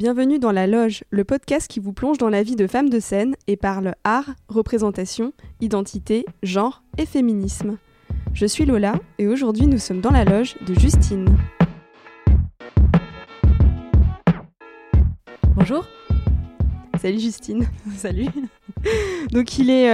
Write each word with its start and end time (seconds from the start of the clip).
Bienvenue 0.00 0.38
dans 0.38 0.50
La 0.50 0.66
Loge, 0.66 1.04
le 1.10 1.24
podcast 1.24 1.68
qui 1.70 1.78
vous 1.78 1.92
plonge 1.92 2.16
dans 2.16 2.30
la 2.30 2.42
vie 2.42 2.56
de 2.56 2.66
femmes 2.66 2.88
de 2.88 3.00
scène 3.00 3.34
et 3.46 3.58
parle 3.58 3.94
art, 4.02 4.30
représentation, 4.48 5.34
identité, 5.60 6.24
genre 6.42 6.82
et 6.96 7.04
féminisme. 7.04 7.76
Je 8.32 8.46
suis 8.46 8.64
Lola 8.64 8.94
et 9.18 9.28
aujourd'hui 9.28 9.66
nous 9.66 9.76
sommes 9.76 10.00
dans 10.00 10.10
la 10.10 10.24
loge 10.24 10.56
de 10.66 10.72
Justine. 10.72 11.36
Bonjour. 15.54 15.86
Salut 16.98 17.20
Justine. 17.20 17.68
Salut. 17.94 18.30
Donc 19.32 19.58
il 19.58 19.70
est 19.70 19.88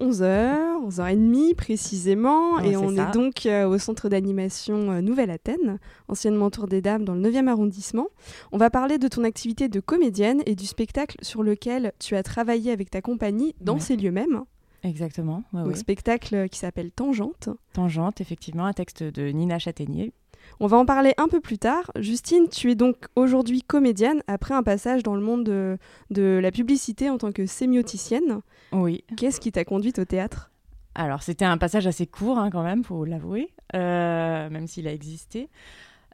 11h, 0.00 0.88
11h30 0.88 1.54
précisément, 1.54 2.54
Ouais, 2.56 2.70
et 2.70 2.76
on 2.76 2.94
ça. 2.94 3.08
est 3.10 3.12
donc 3.14 3.46
euh, 3.46 3.66
au 3.68 3.78
centre 3.78 4.08
d'animation 4.08 4.90
euh, 4.92 5.00
Nouvelle-Athènes, 5.00 5.78
anciennement 6.08 6.50
Tour 6.50 6.66
des 6.68 6.80
Dames 6.80 7.04
dans 7.04 7.14
le 7.14 7.20
9e 7.20 7.48
arrondissement. 7.48 8.08
On 8.52 8.58
va 8.58 8.70
parler 8.70 8.98
de 8.98 9.08
ton 9.08 9.24
activité 9.24 9.68
de 9.68 9.80
comédienne 9.80 10.42
et 10.46 10.54
du 10.54 10.66
spectacle 10.66 11.16
sur 11.22 11.42
lequel 11.42 11.92
tu 11.98 12.16
as 12.16 12.22
travaillé 12.22 12.70
avec 12.72 12.90
ta 12.90 13.00
compagnie 13.02 13.54
dans 13.60 13.74
Ouais. 13.74 13.80
ces 13.80 13.96
lieux 13.96 14.12
mêmes. 14.12 14.42
Exactement. 14.84 15.42
ouais, 15.52 15.64
Donc 15.64 15.76
spectacle 15.76 16.48
qui 16.48 16.58
s'appelle 16.58 16.92
Tangente. 16.92 17.48
Tangente, 17.72 18.20
effectivement, 18.20 18.64
un 18.64 18.72
texte 18.72 19.02
de 19.02 19.28
Nina 19.30 19.58
Châtaignier. 19.58 20.12
On 20.60 20.66
va 20.66 20.76
en 20.76 20.84
parler 20.84 21.14
un 21.18 21.28
peu 21.28 21.40
plus 21.40 21.58
tard. 21.58 21.90
Justine, 21.96 22.48
tu 22.48 22.70
es 22.70 22.74
donc 22.74 23.06
aujourd'hui 23.16 23.62
comédienne 23.62 24.22
après 24.26 24.54
un 24.54 24.62
passage 24.62 25.02
dans 25.02 25.14
le 25.14 25.20
monde 25.22 25.44
de, 25.44 25.78
de 26.10 26.38
la 26.42 26.50
publicité 26.50 27.10
en 27.10 27.18
tant 27.18 27.32
que 27.32 27.46
sémioticienne. 27.46 28.40
Oui. 28.72 29.04
Qu'est-ce 29.16 29.40
qui 29.40 29.52
t'a 29.52 29.64
conduite 29.64 29.98
au 29.98 30.04
théâtre? 30.04 30.50
Alors, 30.94 31.22
c'était 31.22 31.44
un 31.44 31.58
passage 31.58 31.86
assez 31.86 32.06
court, 32.06 32.38
hein, 32.38 32.50
quand 32.50 32.64
même, 32.64 32.82
faut 32.82 33.04
l'avouer, 33.04 33.54
euh, 33.76 34.50
même 34.50 34.66
s'il 34.66 34.88
a 34.88 34.92
existé. 34.92 35.48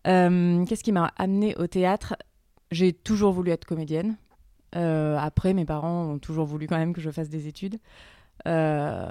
Euh, 0.06 0.62
Qu'est-ce 0.66 0.84
qui 0.84 0.92
m'a 0.92 1.10
amené 1.16 1.56
au 1.56 1.66
théâtre? 1.66 2.16
J'ai 2.70 2.92
toujours 2.92 3.32
voulu 3.32 3.50
être 3.50 3.64
comédienne. 3.64 4.16
Euh, 4.76 5.16
après, 5.18 5.54
mes 5.54 5.64
parents 5.64 6.04
ont 6.04 6.18
toujours 6.18 6.44
voulu 6.44 6.66
quand 6.66 6.76
même 6.76 6.92
que 6.92 7.00
je 7.00 7.10
fasse 7.10 7.30
des 7.30 7.46
études. 7.48 7.78
Euh, 8.46 9.06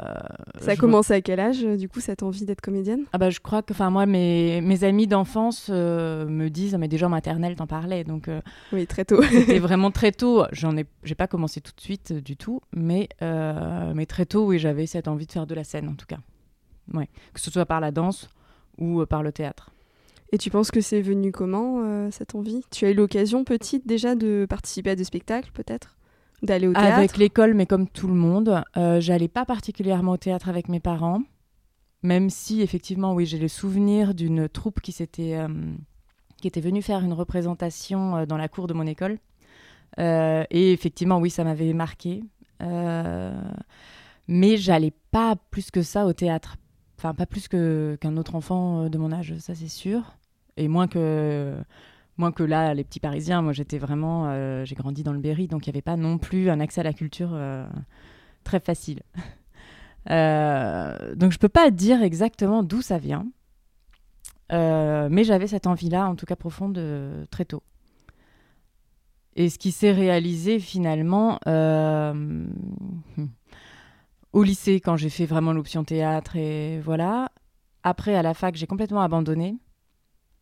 Ça 0.59 0.71
a 0.71 0.75
commencé 0.75 1.13
à 1.13 1.21
quel 1.21 1.39
âge, 1.39 1.63
euh, 1.63 1.75
du 1.75 1.89
coup, 1.89 1.99
cette 1.99 2.21
envie 2.21 2.45
d'être 2.45 2.61
comédienne? 2.61 3.05
Ah 3.13 3.17
bah, 3.17 3.29
je 3.29 3.39
crois 3.39 3.63
que, 3.63 3.73
enfin, 3.73 3.89
moi, 3.89 4.05
mes, 4.05 4.61
mes 4.61 4.83
amis 4.83 5.07
d'enfance 5.07 5.67
euh, 5.69 6.25
me 6.27 6.49
disent, 6.49 6.75
mais 6.75 6.87
déjà 6.87 7.07
en 7.07 7.09
maternelle, 7.09 7.55
t'en 7.55 7.65
parlais, 7.67 8.03
donc 8.03 8.27
euh, 8.27 8.41
Oui, 8.71 8.85
très 8.85 9.05
tôt. 9.05 9.21
C'était 9.23 9.59
vraiment 9.59 9.89
très 9.91 10.11
tôt. 10.11 10.43
J'en 10.51 10.77
ai, 10.77 10.85
j'ai 11.03 11.15
pas 11.15 11.27
commencé 11.27 11.61
tout 11.61 11.71
de 11.75 11.81
suite 11.81 12.13
du 12.13 12.37
tout, 12.37 12.61
mais 12.75 13.09
mais 13.21 14.05
très 14.05 14.25
tôt, 14.25 14.45
oui, 14.45 14.59
j'avais 14.59 14.85
cette 14.85 15.07
envie 15.07 15.25
de 15.25 15.31
faire 15.31 15.47
de 15.47 15.55
la 15.55 15.63
scène 15.63 15.87
en 15.87 15.95
tout 15.95 16.05
cas. 16.05 16.19
Ouais, 16.93 17.07
que 17.33 17.39
ce 17.39 17.49
soit 17.49 17.65
par 17.65 17.79
la 17.79 17.91
danse 17.91 18.29
ou 18.77 19.05
par 19.05 19.23
le 19.23 19.31
théâtre. 19.31 19.71
Et 20.31 20.37
tu 20.37 20.49
penses 20.49 20.71
que 20.71 20.81
c'est 20.81 21.01
venu 21.01 21.31
comment, 21.31 22.09
cette 22.11 22.35
envie? 22.35 22.63
Tu 22.71 22.85
as 22.85 22.91
eu 22.91 22.93
l'occasion, 22.93 23.43
petite, 23.43 23.87
déjà, 23.87 24.15
de 24.15 24.45
participer 24.49 24.91
à 24.91 24.95
des 24.95 25.03
spectacles, 25.03 25.51
peut-être? 25.53 25.95
D'aller 26.43 26.67
au 26.67 26.73
théâtre 26.73 26.97
Avec 26.97 27.17
l'école, 27.17 27.53
mais 27.53 27.65
comme 27.65 27.87
tout 27.87 28.07
le 28.07 28.13
monde, 28.13 28.63
euh, 28.77 28.99
j'allais 28.99 29.27
pas 29.29 29.45
particulièrement 29.45 30.11
au 30.11 30.17
théâtre 30.17 30.49
avec 30.49 30.67
mes 30.67 30.79
parents, 30.81 31.21
même 32.03 32.29
si 32.29 32.61
effectivement, 32.61 33.13
oui, 33.13 33.25
j'ai 33.25 33.39
le 33.39 33.47
souvenir 33.47 34.13
d'une 34.13 34.49
troupe 34.49 34.81
qui 34.81 34.91
s'était 34.91 35.35
euh, 35.35 35.47
qui 36.41 36.47
était 36.47 36.59
venue 36.61 36.81
faire 36.81 36.99
une 36.99 37.13
représentation 37.13 38.17
euh, 38.17 38.25
dans 38.25 38.35
la 38.37 38.49
cour 38.49 38.67
de 38.67 38.73
mon 38.73 38.85
école. 38.85 39.17
Et 39.97 40.73
effectivement, 40.73 41.19
oui, 41.19 41.29
ça 41.29 41.43
m'avait 41.43 41.71
marqué. 41.73 42.23
Mais 44.27 44.57
j'allais 44.57 44.93
pas 45.11 45.35
plus 45.51 45.69
que 45.71 45.81
ça 45.81 46.05
au 46.05 46.13
théâtre. 46.13 46.57
Enfin, 46.97 47.13
pas 47.13 47.25
plus 47.25 47.47
que- 47.47 47.97
qu'un 48.01 48.17
autre 48.17 48.35
enfant 48.35 48.89
de 48.89 48.97
mon 48.97 49.11
âge, 49.11 49.35
ça 49.37 49.53
c'est 49.53 49.67
sûr. 49.67 50.15
Et 50.57 50.67
moins 50.67 50.87
que, 50.87 51.55
moins 52.17 52.31
que 52.31 52.43
là, 52.43 52.73
les 52.73 52.83
petits 52.83 52.99
Parisiens. 52.99 53.41
Moi, 53.41 53.53
j'étais 53.53 53.77
vraiment. 53.77 54.27
euh, 54.29 54.65
J'ai 54.65 54.75
grandi 54.75 55.03
dans 55.03 55.13
le 55.13 55.19
Berry, 55.19 55.47
donc 55.47 55.65
il 55.65 55.69
n'y 55.69 55.73
avait 55.75 55.81
pas 55.81 55.97
non 55.97 56.17
plus 56.17 56.49
un 56.49 56.59
accès 56.59 56.81
à 56.81 56.83
la 56.83 56.93
culture 56.93 57.31
euh, 57.33 57.65
très 58.43 58.59
facile. 58.59 59.01
Euh, 60.09 61.15
donc 61.15 61.31
je 61.31 61.37
peux 61.39 61.47
pas 61.47 61.71
dire 61.71 62.03
exactement 62.03 62.61
d'où 62.61 62.81
ça 62.81 62.97
vient. 62.97 63.25
Mais 64.51 65.23
j'avais 65.23 65.47
cette 65.47 65.65
envie-là, 65.65 66.09
en 66.09 66.15
tout 66.15 66.25
cas 66.25 66.35
profonde, 66.35 66.77
très 67.31 67.45
tôt. 67.45 67.63
Et 69.37 69.49
ce 69.49 69.57
qui 69.57 69.71
s'est 69.71 69.93
réalisé 69.93 70.59
finalement 70.59 71.39
au 74.33 74.43
lycée, 74.43 74.81
quand 74.81 74.97
j'ai 74.97 75.09
fait 75.09 75.25
vraiment 75.25 75.53
l'option 75.53 75.85
théâtre, 75.85 76.35
et 76.35 76.81
voilà. 76.81 77.31
Après, 77.83 78.13
à 78.15 78.21
la 78.21 78.33
fac, 78.33 78.55
j'ai 78.55 78.67
complètement 78.67 79.01
abandonné. 79.01 79.55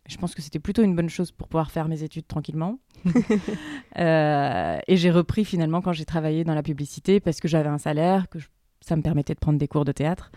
Je 0.07 0.17
pense 0.17 0.35
que 0.35 0.41
c'était 0.41 0.59
plutôt 0.59 0.84
une 0.84 0.95
bonne 0.95 1.09
chose 1.09 1.31
pour 1.31 1.47
pouvoir 1.47 1.72
faire 1.72 1.88
mes 1.88 2.03
études 2.03 2.28
tranquillement. 2.28 2.79
Euh, 4.00 4.79
et 4.88 4.95
j'ai 4.95 5.12
repris 5.12 5.44
finalement 5.44 5.81
quand 5.81 5.91
j'ai 5.91 6.06
travaillé 6.06 6.45
dans 6.45 6.53
la 6.56 6.63
publicité 6.63 7.19
parce 7.19 7.41
que 7.41 7.50
j'avais 7.50 7.67
un 7.67 7.78
salaire, 7.78 8.29
que 8.29 8.40
je- 8.40 8.47
ça 8.79 8.95
me 8.95 9.01
permettait 9.01 9.34
de 9.34 9.40
prendre 9.40 9.59
des 9.59 9.67
cours 9.67 9.84
de 9.84 9.91
théâtre 9.91 10.31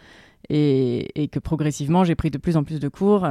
et, 0.49 1.23
et 1.23 1.29
que 1.29 1.39
progressivement 1.39 2.03
j'ai 2.03 2.17
pris 2.17 2.33
de 2.33 2.39
plus 2.39 2.57
en 2.57 2.65
plus 2.65 2.81
de 2.81 2.89
cours. 2.89 3.29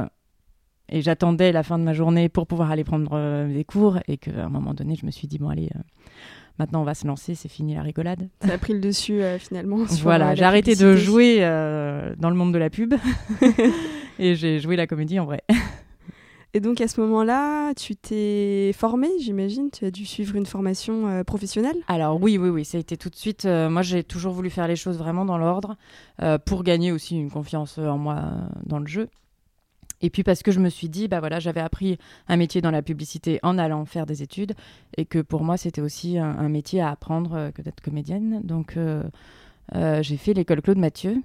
Et 0.88 1.02
j'attendais 1.02 1.52
la 1.52 1.62
fin 1.62 1.78
de 1.78 1.84
ma 1.84 1.92
journée 1.92 2.28
pour 2.30 2.46
pouvoir 2.46 2.70
aller 2.70 2.84
prendre 2.84 3.10
euh, 3.12 3.52
des 3.52 3.64
cours 3.64 3.98
et 4.08 4.16
qu'à 4.16 4.44
un 4.46 4.48
moment 4.48 4.72
donné, 4.74 4.96
je 4.96 5.04
me 5.06 5.10
suis 5.10 5.26
dit, 5.28 5.38
bon, 5.38 5.48
allez, 5.50 5.70
euh, 5.76 5.78
maintenant 6.58 6.80
on 6.80 6.84
va 6.84 6.94
se 6.94 7.06
lancer, 7.06 7.34
c'est 7.34 7.48
fini 7.50 7.74
la 7.74 7.82
rigolade. 7.82 8.28
Ça 8.42 8.54
a 8.54 8.58
pris 8.58 8.72
le 8.72 8.80
dessus, 8.80 9.22
euh, 9.22 9.38
finalement. 9.38 9.86
sur, 9.86 10.02
Voilà, 10.04 10.34
j'ai 10.34 10.44
arrêté 10.44 10.74
de 10.74 10.96
jouer 10.96 11.40
dans 11.40 12.30
le 12.30 12.34
monde 12.36 12.52
de 12.54 12.58
la 12.58 12.70
pub 12.70 12.94
et 14.18 14.34
j'ai 14.36 14.58
joué 14.58 14.76
la 14.76 14.86
comédie 14.86 15.18
en 15.20 15.26
vrai. 15.26 15.42
Et 16.56 16.60
donc, 16.60 16.80
à 16.80 16.86
ce 16.86 17.00
moment-là, 17.00 17.74
tu 17.74 17.96
t'es 17.96 18.70
formée, 18.74 19.10
j'imagine 19.18 19.70
Tu 19.72 19.86
as 19.86 19.90
dû 19.90 20.06
suivre 20.06 20.36
une 20.36 20.46
formation 20.46 21.08
euh, 21.08 21.24
professionnelle? 21.24 21.76
Alors 21.88 22.22
oui, 22.22 22.38
oui, 22.38 22.48
oui, 22.48 22.64
ça 22.64 22.78
a 22.78 22.80
été 22.80 22.96
tout 22.96 23.10
de 23.10 23.16
suite. 23.16 23.44
euh, 23.44 23.68
moi, 23.68 23.82
j'ai 23.82 24.04
toujours 24.04 24.32
voulu 24.32 24.50
faire 24.50 24.68
les 24.68 24.76
choses 24.76 24.96
vraiment 24.96 25.24
dans 25.24 25.36
l'ordre 25.36 25.76
euh, 26.22 26.38
pour 26.38 26.62
gagner 26.62 26.92
aussi 26.92 27.18
une 27.18 27.28
confiance 27.28 27.78
en 27.78 27.98
moi 27.98 28.22
dans 28.66 28.78
le 28.78 28.86
jeu. 28.86 29.08
Et 30.00 30.10
puis 30.10 30.22
parce 30.22 30.44
que 30.44 30.52
je 30.52 30.60
me 30.60 30.68
suis 30.68 30.88
dit, 30.88 31.08
bah 31.08 31.18
voilà, 31.18 31.40
j'avais 31.40 31.60
appris 31.60 31.98
un 32.28 32.36
métier 32.36 32.60
dans 32.60 32.70
la 32.70 32.82
publicité 32.82 33.40
en 33.42 33.58
allant 33.58 33.84
faire 33.84 34.06
des 34.06 34.22
études 34.22 34.54
et 34.96 35.06
que 35.06 35.18
pour 35.18 35.42
moi 35.42 35.56
c'était 35.56 35.80
aussi 35.80 36.18
un, 36.18 36.48
métier 36.48 36.82
à 36.82 36.90
apprendre 36.90 37.50
que 37.54 37.62
d'être 37.62 37.80
comédienne. 37.80 38.42
Donc 38.44 38.76
j'ai 39.72 40.16
fait 40.18 40.34
l'école 40.34 40.60
Claude 40.60 40.78
Mathieu, 40.78 41.22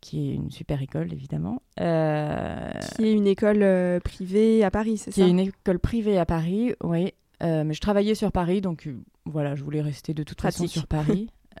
qui 0.00 0.30
est 0.30 0.34
une 0.34 0.50
super 0.50 0.82
école 0.82 1.12
évidemment. 1.12 1.62
Euh, 1.80 2.70
Qui 2.96 3.06
est 3.06 3.12
une 3.12 3.26
école 3.26 3.62
euh, 3.62 4.00
privée 4.00 4.64
à 4.64 4.70
Paris, 4.70 4.98
c'est 4.98 5.10
qui 5.10 5.20
ça 5.20 5.26
est 5.26 5.30
une 5.30 5.40
école 5.40 5.78
privée 5.78 6.18
à 6.18 6.26
Paris, 6.26 6.74
oui. 6.82 7.12
Euh, 7.42 7.62
mais 7.64 7.74
je 7.74 7.80
travaillais 7.80 8.14
sur 8.14 8.32
Paris, 8.32 8.60
donc 8.60 8.86
euh, 8.86 8.98
voilà, 9.24 9.54
je 9.54 9.62
voulais 9.62 9.80
rester 9.80 10.12
de 10.14 10.22
toute 10.22 10.40
façon 10.40 10.66
sur 10.66 10.86
Paris. 10.86 11.30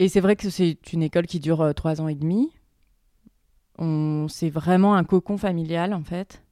Et 0.00 0.08
c'est 0.08 0.20
vrai 0.20 0.36
que 0.36 0.48
c'est 0.48 0.92
une 0.92 1.02
école 1.02 1.26
qui 1.26 1.40
dure 1.40 1.74
trois 1.74 2.00
ans 2.00 2.06
et 2.06 2.14
demi. 2.14 2.52
On, 3.78 4.28
c'est 4.28 4.48
vraiment 4.48 4.94
un 4.94 5.02
cocon 5.02 5.36
familial, 5.36 5.92
en 5.92 6.04
fait. 6.04 6.44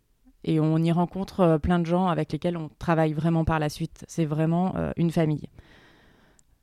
Et 0.43 0.59
on 0.59 0.79
y 0.79 0.91
rencontre 0.91 1.59
plein 1.63 1.79
de 1.79 1.87
gens 1.87 2.09
avec 2.09 2.33
lesquels 2.33 2.57
on 2.57 2.69
travaille 2.81 3.13
vraiment 3.13 3.45
par 3.45 3.61
la 3.61 3.69
suite. 3.69 4.05
C'est 4.09 4.25
vraiment 4.25 4.75
une 4.97 5.13
famille. 5.13 5.49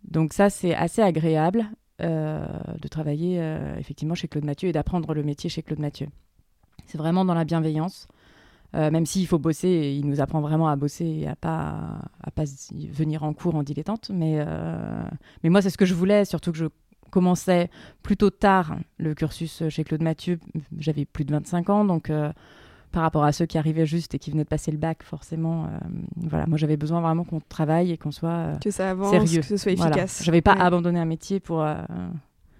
Donc 0.03 0.33
ça, 0.33 0.49
c'est 0.49 0.75
assez 0.75 1.01
agréable 1.01 1.65
de 2.03 2.87
travailler 2.87 3.37
euh, 3.39 3.75
effectivement 3.77 4.15
chez 4.15 4.27
Claude 4.27 4.45
Mathieu 4.45 4.69
et 4.69 4.71
d'apprendre 4.71 5.13
le 5.13 5.23
métier 5.23 5.49
chez 5.49 5.61
Claude 5.61 5.79
Mathieu. 5.79 6.07
C'est 6.85 6.97
vraiment 6.97 7.25
dans 7.25 7.33
la 7.33 7.45
bienveillance. 7.45 8.07
Euh, 8.75 8.89
même 8.89 9.05
s'il 9.05 9.27
faut 9.27 9.37
bosser, 9.37 9.95
il 9.99 10.07
nous 10.07 10.19
apprend 10.19 10.41
vraiment 10.41 10.67
à 10.67 10.75
bosser 10.75 11.05
et 11.05 11.27
à 11.27 11.35
pas 11.35 11.99
à 12.23 12.31
pas 12.31 12.43
venir 12.89 13.23
en 13.23 13.33
cours 13.33 13.55
en 13.55 13.63
dilettante. 13.63 14.09
Mais 14.11 14.37
euh, 14.37 15.03
mais 15.43 15.49
moi 15.49 15.61
c'est 15.61 15.69
ce 15.69 15.77
que 15.77 15.85
je 15.85 15.93
voulais, 15.93 16.25
surtout 16.25 16.51
que 16.51 16.57
je 16.57 16.65
commençais 17.11 17.69
plutôt 18.01 18.31
tard 18.31 18.75
le 18.97 19.13
cursus 19.13 19.69
chez 19.69 19.83
Claude 19.83 20.01
Mathieu. 20.01 20.39
J'avais 20.79 21.05
plus 21.05 21.25
de 21.25 21.31
25 21.31 21.69
ans, 21.69 21.85
donc 21.85 22.09
euh, 22.09 22.31
par 22.93 23.01
rapport 23.01 23.25
à 23.25 23.33
ceux 23.33 23.45
qui 23.45 23.57
arrivaient 23.57 23.85
juste 23.85 24.15
et 24.15 24.19
qui 24.19 24.31
venaient 24.31 24.43
de 24.45 24.47
passer 24.47 24.71
le 24.71 24.77
bac, 24.77 25.03
forcément, 25.03 25.65
euh, 25.65 25.67
voilà, 26.15 26.45
moi 26.47 26.57
j'avais 26.57 26.77
besoin 26.77 27.01
vraiment 27.01 27.25
qu'on 27.25 27.41
travaille 27.41 27.91
et 27.91 27.97
qu'on 27.97 28.11
soit 28.11 28.29
euh, 28.29 28.55
Que 28.59 28.71
ça 28.71 28.91
avance, 28.91 29.09
sérieux. 29.09 29.41
que 29.41 29.45
ce 29.47 29.57
soit 29.57 29.75
Voilà. 29.75 29.95
efficace. 29.97 30.21
J'avais 30.23 30.41
pas 30.41 30.53
Ouais. 30.53 30.61
abandonné 30.61 30.99
un 30.99 31.05
métier 31.05 31.39
pour 31.41 31.61
euh, 31.61 31.75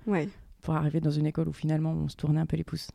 Ouais. 0.08 0.28
pour 0.62 0.74
arriver 0.76 1.00
dans 1.00 1.12
une 1.12 1.26
école 1.28 1.48
où 1.48 1.54
finalement 1.54 1.92
on 1.92 2.10
se 2.10 2.16
tournait 2.18 2.42
un 2.42 2.46
peu 2.46 2.58
les 2.58 2.64
pouces. 2.66 2.90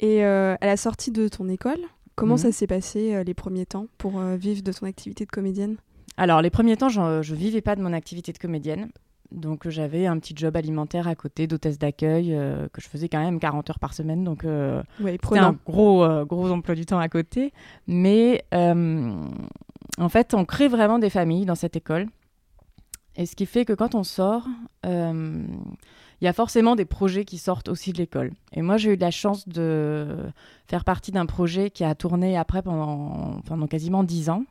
Et 0.00 0.24
euh, 0.24 0.56
à 0.60 0.66
la 0.66 0.76
sortie 0.76 1.10
de 1.12 1.28
ton 1.28 1.48
école, 1.48 1.78
comment 2.16 2.34
Mhm. 2.34 2.38
ça 2.38 2.52
s'est 2.52 2.66
passé 2.66 3.22
les 3.24 3.34
premiers 3.34 3.64
temps 3.66 3.86
pour 3.96 4.20
vivre 4.20 4.62
de 4.62 4.72
ton 4.72 4.84
activité 4.86 5.24
de 5.24 5.30
comédienne? 5.30 5.76
Alors, 6.18 6.42
les 6.42 6.50
premiers 6.50 6.76
temps, 6.76 6.88
je, 6.88 7.22
je 7.22 7.34
vivais 7.34 7.60
pas 7.60 7.76
de 7.76 7.82
mon 7.82 7.92
activité 7.92 8.32
de 8.32 8.38
comédienne. 8.38 8.88
Donc, 9.36 9.66
euh, 9.66 9.70
j'avais 9.70 10.06
un 10.06 10.18
petit 10.18 10.34
job 10.34 10.56
alimentaire 10.56 11.06
à 11.06 11.14
côté 11.14 11.46
d'hôtesse 11.46 11.78
d'accueil 11.78 12.34
euh, 12.34 12.68
que 12.72 12.80
je 12.80 12.88
faisais 12.88 13.08
quand 13.08 13.22
même 13.22 13.38
40 13.38 13.70
heures 13.70 13.78
par 13.78 13.92
semaine. 13.92 14.24
Donc, 14.24 14.44
euh, 14.44 14.82
Ouais, 15.00 15.18
c'était 15.22 15.38
un 15.38 15.56
gros, 15.66 16.02
euh, 16.02 16.24
gros 16.24 16.50
emploi 16.50 16.74
du 16.74 16.86
temps 16.86 16.98
à 16.98 17.08
côté. 17.08 17.52
Mais 17.86 18.44
en 18.52 20.08
fait, 20.08 20.34
on 20.34 20.44
crée 20.44 20.68
vraiment 20.68 20.98
des 20.98 21.10
familles 21.10 21.44
dans 21.44 21.54
cette 21.54 21.76
école. 21.76 22.06
Et 23.14 23.24
ce 23.24 23.36
qui 23.36 23.46
fait 23.46 23.64
que 23.64 23.72
quand 23.72 23.94
on 23.94 24.04
sort, 24.04 24.46
il 24.84 25.44
y 26.24 26.28
a 26.28 26.32
forcément 26.32 26.76
des 26.76 26.84
projets 26.84 27.24
qui 27.24 27.38
sortent 27.38 27.68
aussi 27.68 27.92
de 27.92 27.98
l'école. 27.98 28.32
Et 28.52 28.62
moi, 28.62 28.76
j'ai 28.78 28.92
eu 28.92 28.96
de 28.96 29.02
la 29.02 29.10
chance 29.10 29.48
de 29.48 30.06
faire 30.66 30.84
partie 30.84 31.12
d'un 31.12 31.26
projet 31.26 31.70
qui 31.70 31.84
a 31.84 31.94
tourné 31.94 32.36
après 32.36 32.62
pendant, 32.62 33.40
pendant 33.46 33.66
quasiment 33.66 34.02
10 34.02 34.30
ans, 34.30 34.44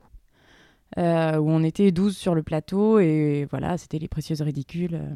euh, 0.97 1.37
où 1.37 1.49
on 1.49 1.63
était 1.63 1.91
12 1.91 2.15
sur 2.15 2.35
le 2.35 2.43
plateau, 2.43 2.99
et 2.99 3.47
voilà, 3.49 3.77
c'était 3.77 3.99
Les 3.99 4.07
Précieuses 4.07 4.41
Ridicules, 4.41 4.95
euh, 4.95 5.15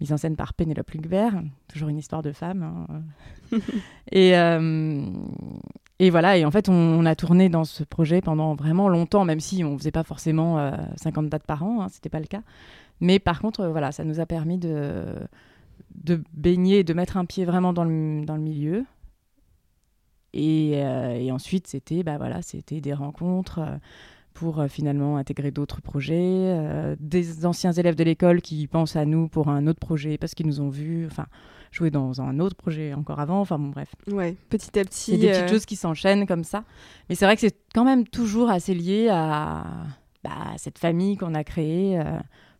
mise 0.00 0.12
en 0.12 0.16
scène 0.16 0.36
par 0.36 0.54
Pénélope 0.54 0.90
Lucbert, 0.90 1.40
toujours 1.68 1.88
une 1.88 1.98
histoire 1.98 2.22
de 2.22 2.32
femme. 2.32 2.62
Hein. 2.62 3.58
et, 4.12 4.36
euh, 4.36 5.06
et 5.98 6.10
voilà, 6.10 6.36
et 6.36 6.44
en 6.44 6.50
fait, 6.50 6.68
on, 6.68 7.04
a 7.06 7.14
tourné 7.14 7.48
dans 7.48 7.64
ce 7.64 7.84
projet 7.84 8.20
pendant 8.20 8.54
vraiment 8.54 8.88
longtemps, 8.88 9.24
même 9.24 9.40
si 9.40 9.62
on 9.64 9.74
ne 9.74 9.78
faisait 9.78 9.92
pas 9.92 10.04
forcément 10.04 10.72
50 10.96 11.28
dates 11.28 11.46
par 11.46 11.62
an, 11.62 11.82
hein, 11.82 11.88
ce 11.88 11.96
n'était 11.96 12.08
pas 12.08 12.20
le 12.20 12.26
cas. 12.26 12.42
Mais 13.00 13.18
par 13.18 13.40
contre, 13.40 13.66
voilà, 13.66 13.92
ça 13.92 14.04
nous 14.04 14.18
a 14.18 14.26
permis 14.26 14.58
de, 14.58 15.04
de 15.94 16.22
baigner, 16.32 16.84
de 16.84 16.92
mettre 16.94 17.16
un 17.16 17.24
pied 17.24 17.44
vraiment 17.44 17.72
dans 17.72 17.84
le, 17.84 18.24
dans 18.24 18.36
le 18.36 18.42
milieu. 18.42 18.84
Et, 20.32 20.72
euh, 20.74 21.14
et 21.14 21.32
ensuite, 21.32 21.66
c'était 21.66 22.02
bah, 22.02 22.18
voilà, 22.18 22.42
c'était 22.42 22.80
des 22.80 22.92
rencontres 22.92 23.60
pour 24.38 24.60
euh, 24.60 24.68
finalement 24.68 25.16
intégrer 25.16 25.50
d'autres 25.50 25.80
projets, 25.80 26.54
des 27.00 27.44
anciens 27.44 27.72
élèves 27.72 27.96
de 27.96 28.04
l'école 28.04 28.40
qui 28.40 28.66
pensent 28.66 28.96
à 28.96 29.04
nous 29.04 29.28
pour 29.28 29.48
un 29.48 29.66
autre 29.66 29.80
projet 29.80 30.18
parce 30.18 30.34
qu'ils 30.34 30.46
nous 30.46 30.60
ont 30.60 30.68
vus, 30.68 31.06
enfin 31.06 31.26
jouer 31.70 31.90
dans 31.90 32.20
un 32.20 32.38
autre 32.38 32.56
projet 32.56 32.94
encore 32.94 33.20
avant, 33.20 33.40
enfin 33.40 33.58
bon 33.58 33.68
bref. 33.68 33.94
Ouais, 34.10 34.36
petit 34.48 34.78
à 34.78 34.84
petit. 34.84 35.12
Il 35.12 35.20
y 35.20 35.28
a 35.28 35.32
des 35.32 35.38
petites 35.38 35.50
choses 35.50 35.66
qui 35.66 35.76
s'enchaînent 35.76 36.26
comme 36.26 36.44
ça. 36.44 36.64
Mais 37.08 37.14
c'est 37.14 37.24
vrai 37.24 37.34
que 37.34 37.40
c'est 37.40 37.56
quand 37.74 37.84
même 37.84 38.06
toujours 38.06 38.50
assez 38.50 38.74
lié 38.74 39.08
à, 39.10 39.64
bah, 40.24 40.30
cette 40.56 40.78
famille 40.78 41.16
qu'on 41.16 41.34
a 41.34 41.44
créée 41.44 42.00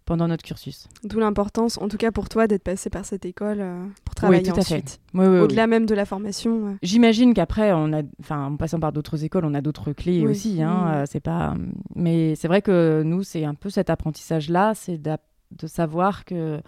pendant 0.08 0.26
notre 0.26 0.43
cursus. 0.43 0.88
D'où 1.05 1.19
l'importance, 1.19 1.76
en 1.76 1.87
tout 1.87 1.99
cas 1.99 2.10
pour 2.10 2.31
toi, 2.31 2.46
d'être 2.46 2.62
passé 2.62 2.88
par 2.88 3.05
cette 3.05 3.26
école 3.26 3.58
euh, 3.60 3.84
pour 4.06 4.14
travailler 4.14 4.40
oui, 4.40 4.49
tout 4.49 4.58
ensuite. 4.58 5.00
À 5.14 5.19
fait. 5.19 5.38
Au-delà 5.40 5.66
même 5.66 5.84
de 5.84 5.94
la 5.94 6.06
formation. 6.06 6.78
J'imagine 6.82 7.34
qu'après, 7.34 7.72
on 7.75 7.93
a, 7.93 8.00
enfin, 8.19 8.46
en 8.46 8.56
passant 8.56 8.81
par 8.81 8.90
d'autres 8.90 9.22
écoles, 9.22 9.44
on 9.44 9.52
a 9.52 9.60
d'autres 9.60 9.93
clés 9.93 10.26
aussi. 10.26 10.62
Hein, 10.62 10.93
euh, 10.94 11.05
c'est 11.06 11.20
pas, 11.20 11.55
mais 11.94 12.34
c'est 12.37 12.49
vrai 12.49 12.62
que 12.62 13.02
nous, 13.05 13.22
c'est 13.22 13.44
un 13.44 13.52
peu 13.52 13.69
cet 13.69 13.90
apprentissage-là, 13.90 14.72
c'est 14.75 14.99
de 14.99 15.66
savoir 15.66 16.25
que 16.25 16.58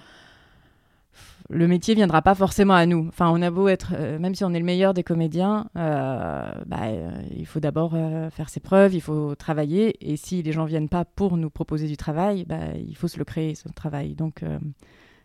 le 1.52 1.66
métier 1.66 1.94
viendra 1.94 2.22
pas 2.22 2.36
forcément 2.36 2.74
à 2.74 2.86
nous. 2.86 3.08
Enfin, 3.08 3.28
on 3.30 3.42
a 3.42 3.50
beau 3.50 3.66
être, 3.66 3.92
euh, 3.96 4.18
même 4.20 4.34
si 4.36 4.44
on 4.44 4.52
est 4.52 4.58
le 4.58 4.64
meilleur 4.64 4.94
des 4.94 5.02
comédiens, 5.02 5.68
euh, 5.76 6.50
bah, 6.66 6.82
euh, 6.84 7.10
il 7.36 7.44
faut 7.44 7.58
d'abord 7.58 7.96
faire 8.30 8.48
ses 8.48 8.60
preuves, 8.60 8.94
il 8.94 9.00
faut 9.00 9.34
travailler. 9.34 9.96
Et 10.00 10.16
si 10.16 10.42
les 10.42 10.52
gens 10.52 10.64
viennent 10.64 10.88
pas 10.88 11.04
pour 11.04 11.36
nous 11.36 11.50
proposer 11.50 11.88
du 11.88 11.96
travail, 11.96 12.44
bah, 12.44 12.74
il 12.76 12.96
faut 12.96 13.08
se 13.08 13.18
le 13.18 13.24
créer, 13.24 13.56
ce 13.56 13.68
travail. 13.68 14.14
Donc, 14.14 14.44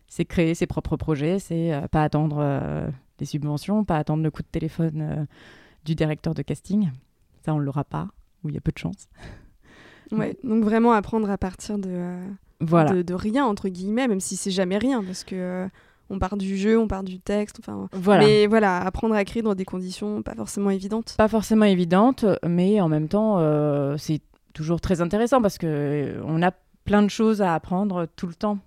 c'est 0.07 0.25
créer 0.25 0.55
ses 0.55 0.65
propres 0.65 0.97
projets, 0.97 1.39
c'est 1.39 1.71
pas 1.91 2.03
attendre 2.03 2.43
les 3.19 3.25
subventions, 3.25 3.85
pas 3.85 3.97
attendre 3.97 4.23
le 4.23 4.31
coup 4.31 4.41
de 4.41 4.47
téléphone 4.47 5.27
du 5.85 5.93
directeur 5.93 6.33
de 6.33 6.41
casting. 6.41 6.89
Ça, 7.45 7.53
on 7.53 7.59
l'aura 7.59 7.83
pas, 7.83 8.07
ou 8.43 8.49
il 8.49 8.55
y 8.55 8.57
a 8.57 8.61
peu 8.61 8.71
de 8.71 8.79
chance. 8.79 9.07
Ouais, 10.11 10.37
donc 10.43 10.63
vraiment 10.63 10.91
apprendre 10.93 11.29
à 11.29 11.37
partir 11.37 11.77
de, 11.79 12.15
voilà. 12.61 12.93
de, 12.93 13.01
de, 13.03 13.13
rien, 13.13 13.45
entre 13.45 13.69
guillemets, 13.69 14.07
même 14.07 14.19
si 14.19 14.35
c'est 14.35 14.51
jamais 14.51 14.77
rien, 14.77 15.03
parce 15.03 15.23
que 15.23 15.67
on 16.09 16.19
part 16.19 16.37
du 16.37 16.57
jeu, 16.57 16.77
on 16.79 16.87
part 16.87 17.03
du 17.03 17.19
texte, 17.19 17.57
enfin. 17.59 17.89
Voilà. 17.93 18.25
Mais 18.25 18.47
voilà, 18.47 18.77
apprendre 18.77 19.15
à 19.15 19.21
écrire 19.21 19.43
dans 19.43 19.55
des 19.55 19.65
conditions 19.65 20.21
pas 20.21 20.35
forcément 20.35 20.69
évidentes. 20.69 21.15
Pas 21.17 21.27
forcément 21.27 21.65
évidentes, 21.65 22.25
mais 22.47 22.79
en 22.81 22.89
même 22.89 23.07
temps, 23.07 23.37
euh, 23.39 23.97
c'est 23.97 24.21
toujours 24.53 24.81
très 24.81 25.01
intéressant 25.01 25.41
parce 25.41 25.57
que 25.57 25.67
euh, 25.67 26.21
on 26.25 26.41
a 26.41 26.51
plein 26.85 27.01
de 27.01 27.09
choses 27.09 27.41
à 27.41 27.53
apprendre 27.53 28.07
tout 28.15 28.27
le 28.27 28.35
temps. 28.35 28.59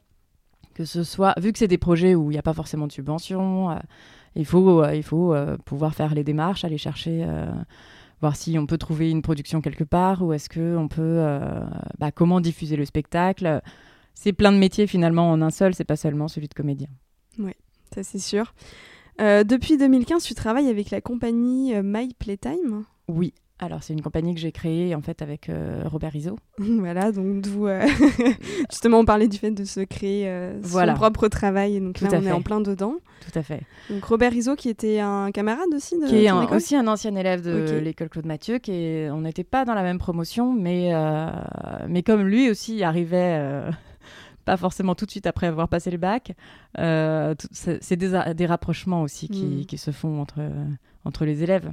Que 0.75 0.85
ce 0.85 1.03
soit, 1.03 1.35
vu 1.41 1.53
que 1.53 1.59
c'est 1.59 1.69
des 1.69 1.79
projets 1.79 2.15
où 2.15 2.31
il 2.31 2.35
n'y 2.35 2.39
a 2.39 2.43
pas 2.43 2.53
forcément 2.53 2.87
de 2.87 2.93
subvention, 2.93 3.71
euh, 3.71 3.77
il 4.37 4.45
faut, 4.45 4.85
il 4.85 5.03
faut 5.03 5.35
pouvoir 5.65 5.95
faire 5.95 6.15
les 6.15 6.23
démarches, 6.23 6.65
aller 6.65 6.79
chercher 6.79 7.27
voir 8.21 8.37
si 8.37 8.57
on 8.59 8.67
peut 8.67 8.79
trouver 8.79 9.11
une 9.11 9.23
production 9.23 9.61
quelque 9.61 9.83
part 9.83 10.23
ou 10.23 10.33
est-ce 10.33 10.49
que 10.49 10.77
on 10.77 10.87
peut 10.87 11.25
bah, 11.99 12.13
comment 12.13 12.41
diffuser 12.41 12.77
le 12.77 12.85
spectacle 12.85 13.61
c'est 14.15 14.33
plein 14.33 14.53
de 14.53 14.59
métiers 14.59 14.87
finalement 14.87 15.31
en 15.33 15.43
un 15.43 15.51
seul 15.51 15.75
c'est 15.75 15.83
pas 15.83 15.97
seulement 15.97 16.29
celui 16.29 16.47
de 16.47 16.55
comédien 16.55 16.89
oui, 17.39 17.53
ça 17.95 18.03
c'est 18.03 18.19
sûr. 18.19 18.55
Euh, 19.21 19.45
depuis 19.45 19.77
2015, 19.77 20.23
tu 20.23 20.35
travailles 20.35 20.69
avec 20.69 20.91
la 20.91 21.01
compagnie 21.01 21.75
euh, 21.75 21.83
My 21.85 22.15
Playtime 22.15 22.85
Oui, 23.09 23.35
alors 23.59 23.83
c'est 23.83 23.93
une 23.93 24.01
compagnie 24.01 24.33
que 24.33 24.41
j'ai 24.41 24.53
créée 24.53 24.95
en 24.95 25.01
fait 25.03 25.23
avec 25.23 25.49
euh, 25.49 25.83
Robert 25.87 26.13
Rizzo. 26.13 26.39
voilà, 26.59 27.11
donc 27.11 27.41
d'où 27.41 27.67
justement 28.71 29.01
on 29.01 29.05
parlait 29.05 29.27
du 29.27 29.37
fait 29.37 29.51
de 29.51 29.65
se 29.65 29.81
créer 29.81 30.33
son 30.63 30.95
propre 30.95 31.27
travail, 31.27 31.81
donc 31.81 32.01
là 32.01 32.09
on 32.13 32.23
est 32.23 32.31
en 32.31 32.43
plein 32.43 32.61
dedans. 32.61 32.95
Tout 33.21 33.37
à 33.37 33.43
fait. 33.43 33.63
Donc 33.91 34.05
Robert 34.05 34.31
Rizzo 34.31 34.55
qui 34.55 34.69
était 34.69 35.01
un 35.01 35.33
camarade 35.33 35.75
aussi 35.75 35.99
de 35.99 36.07
Qui 36.07 36.27
est 36.27 36.33
aussi 36.55 36.77
un 36.77 36.87
ancien 36.87 37.17
élève 37.17 37.43
de 37.43 37.77
l'école 37.79 38.09
Claude 38.09 38.27
Mathieu, 38.27 38.59
qui 38.59 38.71
est... 38.71 39.11
on 39.11 39.23
n'était 39.23 39.43
pas 39.43 39.65
dans 39.65 39.75
la 39.75 39.83
même 39.83 39.99
promotion, 39.99 40.53
mais, 40.53 40.93
mais 41.89 42.05
comme 42.05 42.23
lui 42.23 42.51
aussi 42.51 42.85
arrivait 42.85 43.65
pas 44.49 44.57
forcément 44.57 44.95
tout 44.95 45.05
de 45.05 45.11
suite 45.11 45.27
après 45.27 45.47
avoir 45.47 45.69
passé 45.69 45.91
le 45.91 45.99
bac. 45.99 46.35
Euh, 46.79 47.35
c'est 47.53 47.97
des, 47.97 48.47
rapprochements 48.47 49.03
aussi 49.03 49.29
qui, 49.29 49.67
mm. 49.71 49.77
se 49.77 49.91
font 49.91 50.23
entre, 50.23 50.41
entre 51.05 51.27
les 51.27 51.43
élèves. 51.43 51.71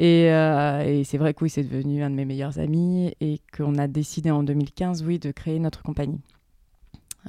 Euh, 0.00 0.80
et, 0.80 1.04
c'est 1.04 1.16
vrai 1.16 1.32
que 1.32 1.44
oui, 1.44 1.50
c'est 1.50 1.62
devenu 1.62 2.02
un 2.02 2.10
de 2.10 2.16
mes 2.16 2.24
meilleurs 2.24 2.58
amis 2.58 3.14
et 3.20 3.40
qu'on 3.56 3.78
a 3.78 3.86
décidé 3.86 4.32
en 4.32 4.42
2015, 4.42 5.04
oui, 5.04 5.20
de 5.20 5.30
créer 5.30 5.60
notre 5.60 5.84
compagnie. 5.84 6.18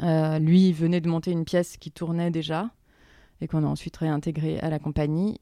Euh, 0.02 0.40
lui, 0.40 0.70
il 0.70 0.74
venait 0.74 1.02
de 1.02 1.08
monter 1.08 1.30
une 1.30 1.46
pièce 1.46 1.78
qui 1.78 1.92
tournait 1.92 2.32
déjà 2.32 2.72
et 3.42 3.48
qu'on 3.48 3.64
a 3.64 3.68
ensuite 3.68 3.98
réintégré 3.98 4.60
à 4.62 4.72
la 4.72 4.80
compagnie. 4.80 5.40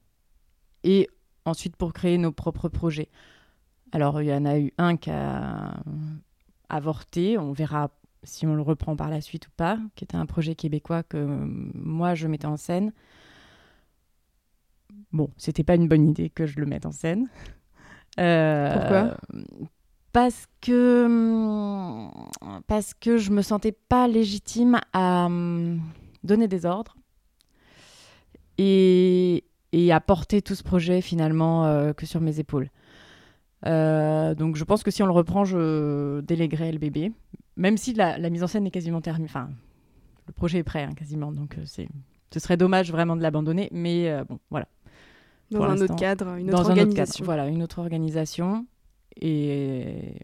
Et 0.84 1.08
ensuite 1.46 1.78
pour 1.78 1.94
créer 1.94 2.18
nos 2.18 2.34
propres 2.34 2.68
projets. 2.68 3.08
Alors, 3.94 4.22
il 4.22 4.28
y 4.28 4.34
en 4.34 4.44
a 4.44 4.60
eu 4.60 4.74
un 4.78 4.98
qui 4.98 5.10
a 5.10 5.74
avorté. 6.68 7.38
On 7.38 7.54
verra 7.54 7.92
si 8.26 8.46
on 8.46 8.56
le 8.56 8.62
reprend 8.62 8.96
par 8.96 9.10
la 9.10 9.22
suite 9.22 9.48
ou 9.48 9.52
pas, 9.56 9.80
qui 9.96 10.04
était 10.04 10.18
un 10.18 10.26
projet 10.26 10.56
québécois 10.56 11.04
que 11.04 11.18
euh, 11.18 11.46
moi 11.74 12.16
je 12.16 12.28
mettais 12.28 12.48
en 12.48 12.58
scène. 12.58 12.92
Bon, 15.12 15.30
c'était 15.38 15.64
pas 15.64 15.76
une 15.76 15.88
bonne 15.88 16.08
idée 16.08 16.30
que 16.30 16.46
je 16.46 16.60
le 16.60 16.66
mette 16.66 16.86
en 16.86 16.92
scène. 16.92 17.28
Euh, 18.20 18.74
Pourquoi? 18.74 19.18
Parce 20.12 20.46
que 20.62 22.08
parce 22.68 22.94
que 22.94 23.18
je 23.18 23.32
me 23.32 23.42
sentais 23.42 23.74
pas 23.74 24.08
légitime 24.08 24.80
à 24.94 25.26
hum, 25.26 25.82
donner 26.24 26.48
des 26.48 26.66
ordres 26.66 26.96
et, 28.58 29.44
et 29.74 29.92
à 29.92 30.00
porter 30.00 30.42
tout 30.42 30.56
ce 30.56 30.64
projet 30.64 31.02
finalement 31.02 31.66
euh, 31.66 31.92
que 31.92 32.06
sur 32.06 32.22
mes 32.22 32.40
épaules. 32.40 32.70
donc 33.64 34.56
je 34.56 34.64
pense 34.64 34.84
que 34.84 34.92
si 34.92 35.04
on 35.04 35.08
le 35.08 35.12
reprend, 35.12 35.44
je 35.44 36.22
déléguerai 36.22 36.72
le 36.72 36.80
bébé 36.80 37.12
même 37.58 37.78
si 37.78 37.94
la, 37.94 38.18
mise 38.30 38.44
en 38.44 38.48
scène 38.48 38.68
est 38.68 38.72
quasiment 38.72 39.02
terminée. 39.02 39.30
Enfin, 39.30 39.50
le 40.28 40.34
projet 40.34 40.60
est 40.60 40.64
prêt 40.64 40.84
hein, 40.84 40.94
quasiment, 40.96 41.32
donc 41.32 41.58
euh, 41.58 41.62
c'est, 41.66 41.88
ce 42.32 42.40
serait 42.40 42.58
dommage 42.58 42.92
vraiment 42.92 43.16
de 43.16 43.22
l'abandonner. 43.22 43.70
Mais 43.72 44.10
euh, 44.10 44.24
bon, 44.24 44.40
voilà. 44.50 44.68
Dans 45.52 45.64
un 45.64 45.80
autre 45.80 45.96
cadre, 45.96 46.36
une 46.36 46.50
autre 46.54 46.70
organisation. 46.70 47.24
voilà, 47.24 47.48
une 47.48 47.62
autre 47.62 47.80
organisation. 47.80 48.66
Et, 49.22 50.20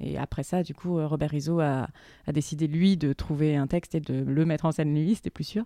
et 0.00 0.16
après 0.16 0.44
ça, 0.44 0.62
du 0.62 0.74
coup, 0.74 0.98
euh, 0.98 1.06
Robert 1.06 1.30
Rizzo 1.30 1.60
a, 1.60 1.88
a, 2.26 2.32
décidé, 2.32 2.68
lui, 2.68 2.96
de 2.96 3.12
trouver 3.12 3.56
un 3.56 3.66
texte 3.66 3.96
et 3.96 4.00
de 4.00 4.14
le 4.14 4.46
mettre 4.46 4.64
en 4.64 4.72
scène, 4.72 4.94
lui, 4.94 5.16
c'était 5.16 5.30
plus 5.30 5.44
sûr. 5.44 5.64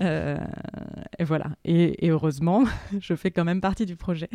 et 0.00 0.36
voilà. 1.20 1.46
Et, 1.64 2.06
et, 2.06 2.10
heureusement, 2.10 2.64
je 3.00 3.14
fais 3.14 3.30
quand 3.30 3.44
même 3.44 3.62
partie 3.62 3.86
du 3.86 3.96
projet. 3.96 4.28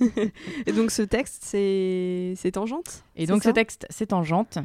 et 0.66 0.72
donc 0.72 0.90
ce 0.90 1.02
texte, 1.02 1.42
c'est 1.44 2.52
Tangente 2.52 3.04
Et 3.16 3.26
donc 3.26 3.44
ce 3.44 3.50
texte, 3.50 3.86
c'est 3.90 4.06
Tangente. 4.06 4.58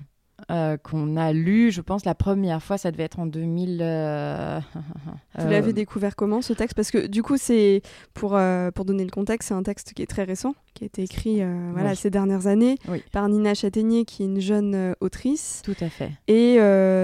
Euh, 0.52 0.76
qu'on 0.76 1.16
a 1.16 1.32
lu, 1.32 1.72
je 1.72 1.80
pense, 1.80 2.04
la 2.04 2.14
première 2.14 2.62
fois, 2.62 2.78
ça 2.78 2.92
devait 2.92 3.04
être 3.04 3.20
en 3.20 3.26
2000. 3.26 3.80
Euh, 3.82 4.60
Vous 5.40 5.50
l'avez 5.50 5.72
découvert 5.72 6.16
comment 6.16 6.42
ce 6.42 6.52
texte? 6.52 6.76
Parce 6.76 6.92
que 6.92 7.08
du 7.08 7.24
coup, 7.24 7.38
c'est 7.38 7.82
pour, 8.14 8.36
euh, 8.36 8.70
pour 8.70 8.84
donner 8.84 9.06
le 9.06 9.12
contexte, 9.12 9.48
c'est 9.50 9.54
un 9.54 9.64
texte 9.64 9.94
qui 9.94 10.02
est 10.02 10.08
très 10.08 10.24
récent, 10.24 10.54
qui 10.74 10.84
a 10.84 10.88
été 10.88 11.04
écrit 11.04 11.42
voilà, 11.72 11.96
ces 11.96 12.10
dernières 12.10 12.48
années 12.48 12.78
par 13.12 13.30
Nina 13.30 13.54
Châtaignier, 13.54 14.04
qui 14.04 14.24
est 14.24 14.26
une 14.26 14.42
jeune 14.42 14.94
autrice. 15.00 15.62
Tout 15.64 15.76
à 15.80 15.90
fait. 15.90 16.12
Et 16.28 16.58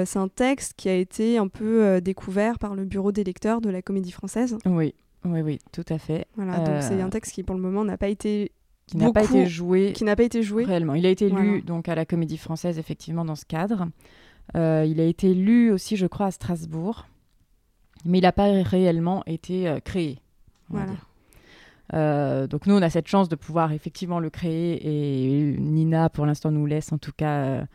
c'est 0.05 0.19
un 0.19 0.27
texte 0.27 0.73
qui 0.75 0.89
a 0.89 0.95
été 0.95 1.37
un 1.37 1.47
peu 1.47 2.01
découvert 2.01 2.59
par 2.59 2.75
le 2.75 2.83
bureau 2.83 3.11
des 3.11 3.23
lecteurs 3.23 3.61
de 3.61 3.69
la 3.69 3.81
Comédie 3.81 4.11
Française. 4.11 4.57
Oui. 4.65 4.93
Oui, 5.23 5.41
oui, 5.41 5.59
tout 5.71 5.85
à 5.89 5.99
fait. 5.99 6.25
Voilà, 6.35 6.57
donc 6.57 6.81
c'est 6.81 6.99
un 6.99 7.09
texte 7.09 7.33
qui 7.33 7.43
pour 7.43 7.55
le 7.55 7.61
moment 7.61 7.85
n'a 7.85 7.95
pas 7.95 8.07
été 8.07 8.51
qui 8.91 8.97
n'a 8.97 9.11
pas 9.13 9.23
été 9.23 9.45
joué. 9.45 9.93
Qui 9.93 10.03
n'a 10.03 10.15
pas 10.15 10.23
été 10.23 10.43
joué 10.43 10.65
réellement. 10.65 10.95
Il 10.95 11.05
a 11.05 11.09
été 11.09 11.29
lu 11.29 11.61
donc 11.61 11.87
à 11.87 11.95
la 11.95 12.05
Comédie 12.05 12.37
Française 12.37 12.77
effectivement 12.77 13.23
dans 13.23 13.35
ce 13.35 13.45
cadre. 13.45 13.87
Euh, 14.55 14.85
il 14.85 14.99
a 14.99 15.05
été 15.05 15.33
lu 15.33 15.71
aussi, 15.71 15.95
je 15.95 16.07
crois, 16.07 16.25
à 16.25 16.31
Strasbourg, 16.31 17.07
mais 18.03 18.17
il 18.17 18.23
n'a 18.23 18.33
pas 18.33 18.51
réellement 18.63 19.23
été 19.27 19.69
euh, 19.69 19.79
créé. 19.79 20.19
Voilà. 20.67 20.91
Euh, 21.93 22.47
donc 22.47 22.67
nous, 22.67 22.75
on 22.75 22.81
a 22.81 22.89
cette 22.89 23.07
chance 23.07 23.29
de 23.29 23.35
pouvoir 23.35 23.71
effectivement 23.71 24.19
le 24.19 24.29
créer 24.29 24.81
et 24.85 25.57
Nina, 25.57 26.09
pour 26.09 26.25
l'instant, 26.25 26.51
nous 26.51 26.65
laisse 26.65 26.91
en 26.91 26.97
tout 26.97 27.13
cas, 27.15 27.65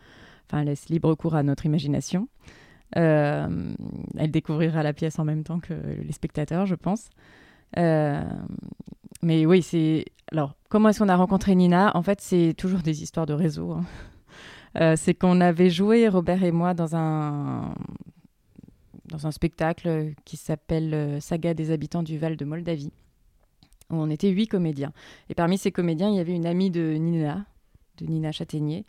enfin 0.47 0.63
laisse 0.63 0.89
libre 0.89 1.15
cours 1.15 1.35
à 1.35 1.41
notre 1.41 1.65
imagination. 1.65 2.27
elle 2.91 3.65
découvrira 4.29 4.83
la 4.83 4.93
pièce 4.93 5.17
en 5.17 5.25
même 5.25 5.43
temps 5.43 5.59
que 5.59 5.73
les 5.73 6.13
spectateurs, 6.13 6.67
je 6.67 6.75
pense. 6.75 7.09
Mais 9.21 9.45
oui, 9.45 9.61
c'est. 9.61 10.05
Alors, 10.31 10.55
comment 10.69 10.89
est-ce 10.89 10.99
qu'on 10.99 11.09
a 11.09 11.15
rencontré 11.15 11.55
Nina? 11.55 11.95
En 11.95 12.03
fait, 12.03 12.21
c'est 12.21 12.53
toujours 12.57 12.81
des 12.81 13.03
histoires 13.03 13.25
de 13.25 13.33
réseau. 13.33 13.71
Hein. 13.71 14.95
c'est 14.95 15.13
qu'on 15.13 15.41
avait 15.41 15.69
joué, 15.69 16.07
Robert 16.07 16.43
et 16.43 16.51
moi, 16.51 16.73
dans 16.73 16.95
un, 16.95 17.73
dans 19.05 19.25
un 19.25 19.31
spectacle 19.31 20.13
qui 20.25 20.37
s'appelle 20.37 21.21
Saga 21.21 21.53
des 21.53 21.71
habitants 21.71 22.03
du 22.03 22.17
Val 22.17 22.35
de 22.35 22.45
Moldavie 22.45 22.91
où 23.89 23.95
on 23.95 24.09
était 24.09 24.29
huit 24.29 24.47
comédiens. 24.47 24.91
Et 25.29 25.35
parmi 25.35 25.57
ces 25.57 25.71
comédiens, 25.71 26.09
il 26.09 26.15
y 26.15 26.19
avait 26.19 26.35
une 26.35 26.45
amie 26.45 26.69
de 26.69 26.93
Nina, 26.93 27.45
de 27.97 28.05
Nina 28.05 28.31
Châtaignier, 28.31 28.85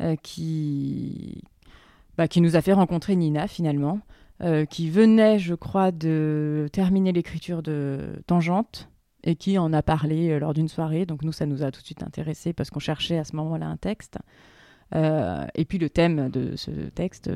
euh, 0.00 0.16
qui, 0.22 1.42
bah, 2.16 2.28
qui 2.28 2.40
nous 2.40 2.56
a 2.56 2.62
fait 2.62 2.72
rencontrer 2.72 3.16
Nina 3.16 3.46
finalement, 3.46 4.00
euh, 4.42 4.64
qui 4.64 4.90
venait, 4.90 5.38
je 5.38 5.54
crois, 5.54 5.92
de 5.92 6.68
terminer 6.72 7.12
l'écriture 7.12 7.62
de 7.62 8.22
Tangente 8.26 8.89
et 9.24 9.36
qui 9.36 9.58
en 9.58 9.72
a 9.72 9.82
parlé 9.82 10.30
euh, 10.30 10.38
lors 10.38 10.54
d'une 10.54 10.68
soirée. 10.68 11.06
Donc 11.06 11.22
nous, 11.22 11.32
ça 11.32 11.46
nous 11.46 11.62
a 11.62 11.70
tout 11.70 11.80
de 11.80 11.86
suite 11.86 12.02
intéressés 12.02 12.52
parce 12.52 12.70
qu'on 12.70 12.80
cherchait 12.80 13.18
à 13.18 13.24
ce 13.24 13.36
moment-là 13.36 13.66
un 13.66 13.76
texte. 13.76 14.18
et 14.94 15.64
puis 15.64 15.78
le 15.78 15.88
thème 15.88 16.30
de 16.30 16.56
ce 16.56 16.70
texte, 16.70 17.30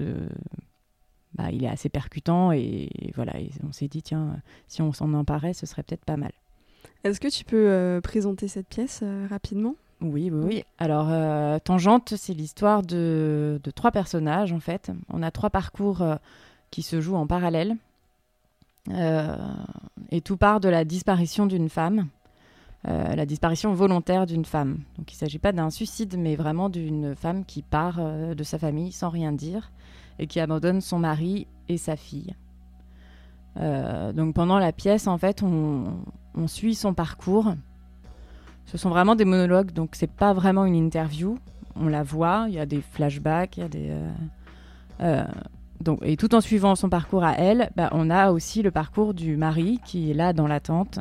bah, 1.35 1.51
il 1.53 1.65
est 1.65 1.69
assez 1.69 1.89
percutant 1.89 2.53
et, 2.53 2.91
voilà, 3.15 3.33
on 3.67 3.73
s'est 3.73 3.89
dit, 3.89 4.03
tiens, 4.03 4.37
si 4.69 4.83
on 4.83 4.93
s'en 4.93 5.13
emparait, 5.15 5.55
ce 5.55 5.67
serait 5.67 5.83
peut-être 5.83 6.05
pas 6.05 6.17
mal. 6.17 6.33
Est-ce 7.03 7.21
que 7.21 7.29
tu 7.29 7.45
peux 7.45 7.69
euh, 7.69 8.01
présenter 8.01 8.49
cette 8.49 8.69
pièce 8.69 9.01
euh, 9.03 9.27
rapidement? 9.29 9.75
Oui, 10.01 10.31
oui, 10.31 10.45
oui. 10.45 10.65
Alors, 10.79 11.09
euh, 11.11 11.59
Tangente, 11.59 12.15
c'est 12.17 12.35
l'histoire 12.35 12.83
de, 12.83 13.61
trois 13.75 13.91
personnages, 13.91 14.53
en 14.53 14.61
fait. 14.61 14.91
On 15.13 15.23
a 15.23 15.31
trois 15.31 15.51
parcours 15.51 16.05
qui 16.71 16.83
se 16.83 17.01
jouent 17.01 17.17
en 17.17 17.27
parallèle. 17.27 17.77
Et 18.91 20.21
tout 20.21 20.37
part 20.37 20.61
de 20.61 20.69
la 20.69 20.85
disparition 20.85 21.47
d'une 21.47 21.69
femme, 21.69 22.09
la 22.85 23.25
disparition 23.25 23.73
volontaire 23.73 24.27
d'une 24.27 24.45
femme. 24.45 24.81
Donc, 24.99 25.11
il 25.11 25.15
ne 25.15 25.19
s'agit 25.19 25.39
pas 25.39 25.53
d'un 25.53 25.71
suicide, 25.71 26.17
mais 26.19 26.37
vraiment 26.37 26.69
d'une 26.69 27.15
femme 27.15 27.45
qui 27.45 27.63
part 27.63 27.99
de 27.99 28.43
sa 28.43 28.59
famille 28.59 28.93
sans 28.93 29.09
rien 29.09 29.33
dire 29.33 29.73
et 30.19 30.27
qui 30.27 30.39
abandonne 30.39 30.81
son 30.81 30.99
mari 30.99 31.47
et 31.69 31.79
sa 31.79 31.97
fille. 31.97 32.35
donc, 33.57 34.35
pendant 34.35 34.59
la 34.59 34.73
pièce, 34.73 35.07
en 35.07 35.17
fait, 35.17 35.43
on, 35.43 35.97
on 36.35 36.47
suit 36.47 36.75
son 36.75 36.95
parcours. 36.95 37.55
Ce 38.67 38.79
sont 38.79 38.91
vraiment 38.91 39.15
des 39.15 39.25
monologues, 39.25 39.73
donc 39.73 39.91
c'est 39.93 40.11
pas 40.11 40.33
vraiment 40.33 40.65
une 40.65 40.75
interview. 40.75 41.39
On 41.77 41.89
la 41.89 42.03
voit, 42.03 42.47
il 42.49 42.55
y 42.55 42.59
a 42.59 42.67
des 42.67 42.81
flashbacks, 42.81 43.57
il 43.57 43.61
y 43.61 43.65
a 43.65 43.69
des. 43.69 43.93
Euh, 45.89 45.93
euh, 45.93 45.97
et 46.03 46.17
tout 46.17 46.35
en 46.35 46.41
suivant 46.41 46.75
son 46.75 46.89
parcours 46.89 47.25
à 47.25 47.33
elle, 47.33 47.71
bah, 47.77 47.89
on 47.93 48.11
a 48.11 48.31
aussi 48.31 48.63
le 48.63 48.71
parcours 48.71 49.15
du 49.15 49.37
mari 49.37 49.81
qui 49.85 50.11
est 50.11 50.15
là 50.15 50.33
dans 50.33 50.47
l'attente, 50.47 51.01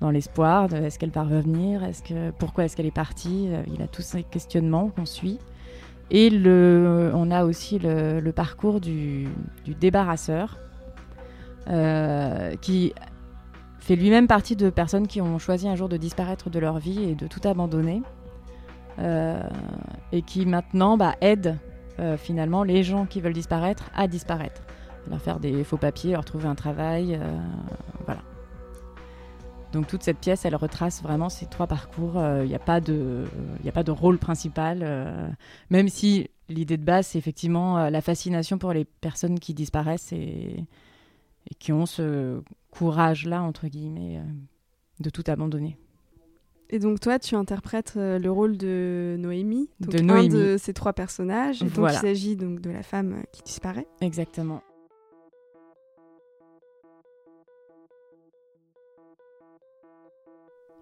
dans 0.00 0.10
l'espoir 0.10 0.68
de 0.68 0.76
est-ce 0.76 0.98
qu'elle 0.98 1.10
va 1.10 1.22
revenir, 1.22 1.82
pourquoi 2.38 2.64
est-ce 2.64 2.76
qu'elle 2.76 2.86
est 2.86 2.90
partie. 2.90 3.48
Euh, 3.50 3.62
il 3.74 3.82
a 3.82 3.86
tous 3.86 4.02
ces 4.02 4.22
questionnements 4.22 4.88
qu'on 4.88 5.06
suit. 5.06 5.38
Et 6.10 6.30
on 6.46 7.30
a 7.30 7.44
aussi 7.44 7.78
le, 7.78 8.30
parcours 8.30 8.78
du, 8.78 9.26
débarrasseur 9.80 10.58
qui 12.60 12.92
fait 13.78 13.96
lui-même 13.96 14.26
partie 14.26 14.54
de 14.54 14.68
personnes 14.68 15.06
qui 15.06 15.22
ont 15.22 15.38
choisi 15.38 15.66
un 15.66 15.76
jour 15.76 15.88
de 15.88 15.96
disparaître 15.96 16.50
de 16.50 16.58
leur 16.58 16.78
vie 16.78 17.04
et 17.04 17.14
de 17.14 17.26
tout 17.26 17.40
abandonner. 17.48 18.02
Euh, 19.00 19.42
et 20.12 20.22
qui 20.22 20.46
maintenant 20.46 20.96
bah, 20.96 21.16
euh, 21.24 21.36
finalement 22.18 22.64
les 22.64 22.82
gens 22.82 23.06
qui 23.06 23.20
veulent 23.20 23.32
disparaître 23.32 23.90
à 23.94 24.08
disparaître. 24.08 24.62
Leur 25.08 25.20
faire 25.20 25.38
des 25.38 25.64
faux 25.64 25.76
papiers, 25.76 26.12
leur 26.12 26.24
trouver 26.24 26.46
un 26.46 26.54
travail. 26.54 27.18
Euh, 27.20 27.38
voilà. 28.06 28.22
Donc 29.72 29.86
toute 29.86 30.02
cette 30.02 30.18
pièce, 30.18 30.44
elle 30.44 30.56
retrace 30.56 31.02
vraiment 31.02 31.28
ces 31.28 31.46
trois 31.46 31.66
parcours. 31.66 32.14
Il 32.42 32.46
n'y 32.46 32.54
a, 32.54 32.60
pas 32.60 32.80
de, 32.80 33.24
a 33.66 33.72
pas 33.72 33.82
de 33.82 33.90
rôle 33.90 34.18
principal, 34.18 35.36
même 35.68 35.88
si 35.88 36.30
l'idée 36.48 36.76
de 36.76 36.84
base, 36.84 37.08
c'est 37.08 37.18
effectivement 37.18 37.90
la 37.90 38.00
fascination 38.00 38.56
pour 38.56 38.72
les 38.72 38.84
personnes 38.84 39.40
qui 39.40 39.52
disparaissent 39.52 40.12
et, 40.12 40.64
qui 41.58 41.72
ont 41.72 41.86
ce 41.86 42.40
courage-là, 42.70 43.42
entre 43.42 43.68
guillemets, 43.68 44.18
euh, 44.18 44.22
de 45.00 45.10
tout 45.10 45.24
abandonner. 45.26 45.78
Et 46.70 46.78
donc 46.78 47.00
toi, 47.00 47.18
tu 47.18 47.34
interprètes 47.34 47.94
euh, 47.96 48.18
le 48.18 48.30
rôle 48.30 48.56
de 48.56 49.16
Noémie, 49.18 49.68
donc 49.80 49.94
de 49.94 50.10
un 50.10 50.26
de 50.26 50.56
ces 50.58 50.72
trois 50.72 50.92
personnages. 50.92 51.60
donc 51.60 51.90
il 51.90 51.98
s'agit 51.98 52.36
donc 52.36 52.60
de 52.60 52.70
la 52.70 52.82
femme 52.82 53.12
euh, 53.12 53.22
qui 53.32 53.42
disparaît. 53.42 53.86
Exactement. 54.00 54.62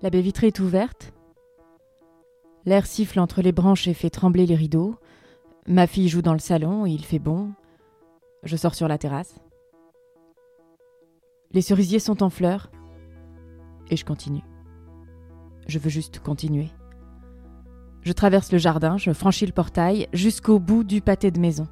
La 0.01 0.11
baie 0.11 0.21
vitrée 0.21 0.49
est 0.49 0.61
ouverte. 0.61 1.13
L'air 2.65 2.87
siffle 2.87 3.21
entre 3.21 3.43
les 3.43 3.53
branches 3.53 3.89
et 3.89 3.95
fait 3.95 4.11
trembler 4.11 4.47
les 4.47 4.55
rideaux. 4.55 4.97
Ma 5.67 5.87
fille 5.87 6.09
joue 6.09 6.23
dans 6.23 6.33
le 6.33 6.39
salon 6.39 6.87
et 6.87 6.91
il 6.91 7.05
fait 7.05 7.19
bon. 7.19 7.53
Je 8.43 8.57
sors 8.57 8.75
sur 8.75 8.89
la 8.89 8.99
terrasse. 8.99 9.37
Les 11.53 11.61
cerisiers 11.61 11.99
sont 11.99 12.23
en 12.23 12.31
fleurs. 12.31 12.71
Et 13.91 13.97
je 13.97 14.05
continue. 14.05 14.43
Je 15.67 15.79
veux 15.79 15.91
juste 15.91 16.21
continuer. 16.21 16.71
Je 18.03 18.13
traverse 18.13 18.51
le 18.51 18.59
jardin, 18.59 18.97
je 18.97 19.13
franchis 19.13 19.47
le 19.47 19.53
portail 19.53 20.09
jusqu'au 20.13 20.59
bout 20.59 20.83
du 20.83 21.01
pâté 21.01 21.31
de 21.31 21.39
maison, 21.39 21.69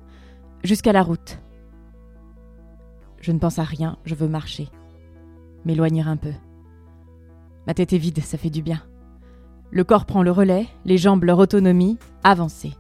jusqu'à 0.63 0.93
la 0.93 1.03
route. 1.03 1.39
Je 3.21 3.33
ne 3.33 3.39
pense 3.39 3.59
à 3.59 3.65
rien, 3.65 3.99
je 4.05 4.15
veux 4.15 4.29
marcher, 4.29 4.69
m'éloigner 5.65 6.03
un 6.03 6.17
peu. 6.17 6.33
Ma 7.67 7.75
tête 7.75 7.93
est 7.93 7.99
vide, 7.99 8.21
ça 8.21 8.39
fait 8.39 8.51
du 8.51 8.63
bien. 8.63 8.83
Le 9.71 9.85
corps 9.85 10.07
prend 10.07 10.23
le 10.23 10.31
relais, 10.31 10.67
les 10.85 10.99
jambes 10.99 11.25
leur 11.25 11.39
autonomie, 11.39 11.99
avancer. 12.25 12.73